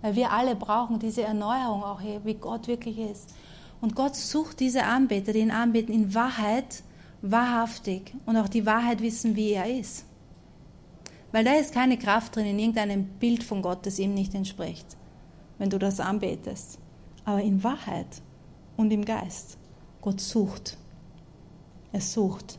[0.00, 3.30] Weil wir alle brauchen diese Erneuerung auch hier, wie Gott wirklich ist.
[3.80, 6.82] Und Gott sucht diese Anbeter, die ihn anbeten, in Wahrheit,
[7.30, 8.14] wahrhaftig.
[8.26, 10.04] Und auch die Wahrheit wissen, wie er ist.
[11.32, 14.96] Weil da ist keine Kraft drin in irgendeinem Bild von Gott, das ihm nicht entspricht,
[15.58, 16.78] wenn du das anbetest
[17.24, 18.06] aber in Wahrheit
[18.76, 19.56] und im Geist.
[20.00, 20.76] Gott sucht.
[21.92, 22.58] Er sucht.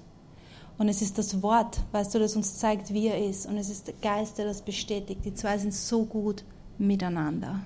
[0.77, 3.45] Und es ist das Wort, weißt du, das uns zeigt, wie er ist.
[3.45, 5.23] Und es ist der Geist, der das bestätigt.
[5.23, 6.43] Die zwei sind so gut
[6.77, 7.61] miteinander.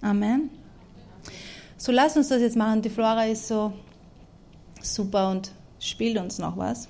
[0.00, 0.50] Amen.
[1.78, 2.82] So lass uns das jetzt machen.
[2.82, 3.72] Die Flora ist so
[4.82, 6.88] super und spielt uns noch was.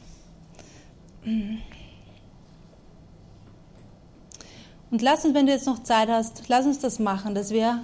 [4.90, 7.80] Und lass uns, wenn du jetzt noch Zeit hast, lass uns das machen, dass wir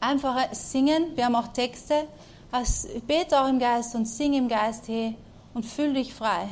[0.00, 1.14] einfach singen.
[1.14, 2.06] Wir haben auch Texte.
[2.50, 5.14] Also bete auch im Geist und sing im Geist, hey,
[5.54, 6.48] und fühl dich frei.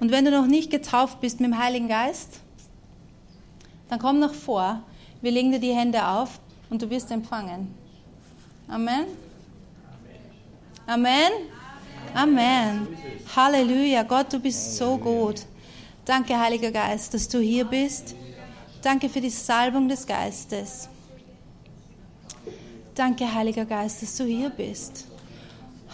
[0.00, 2.40] Und wenn du noch nicht getauft bist mit dem Heiligen Geist,
[3.88, 4.82] dann komm noch vor.
[5.20, 6.40] Wir legen dir die Hände auf
[6.70, 7.74] und du wirst empfangen.
[8.68, 9.06] Amen.
[10.86, 11.32] Amen.
[12.14, 12.88] Amen.
[13.34, 14.02] Halleluja.
[14.02, 15.42] Gott, du bist so gut.
[16.04, 18.14] Danke, Heiliger Geist, dass du hier bist.
[18.82, 20.88] Danke für die Salbung des Geistes.
[22.94, 25.06] Danke, Heiliger Geist, dass du hier bist.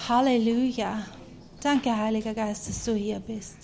[0.08, 1.04] Halleluja.
[1.60, 3.56] Danke, Heiliger Geist, dass du hier bist.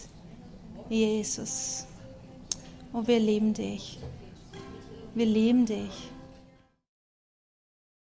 [0.88, 1.86] Jesus.
[2.92, 3.98] Oh, wir lieben dich.
[5.14, 6.09] Wir lieben dich.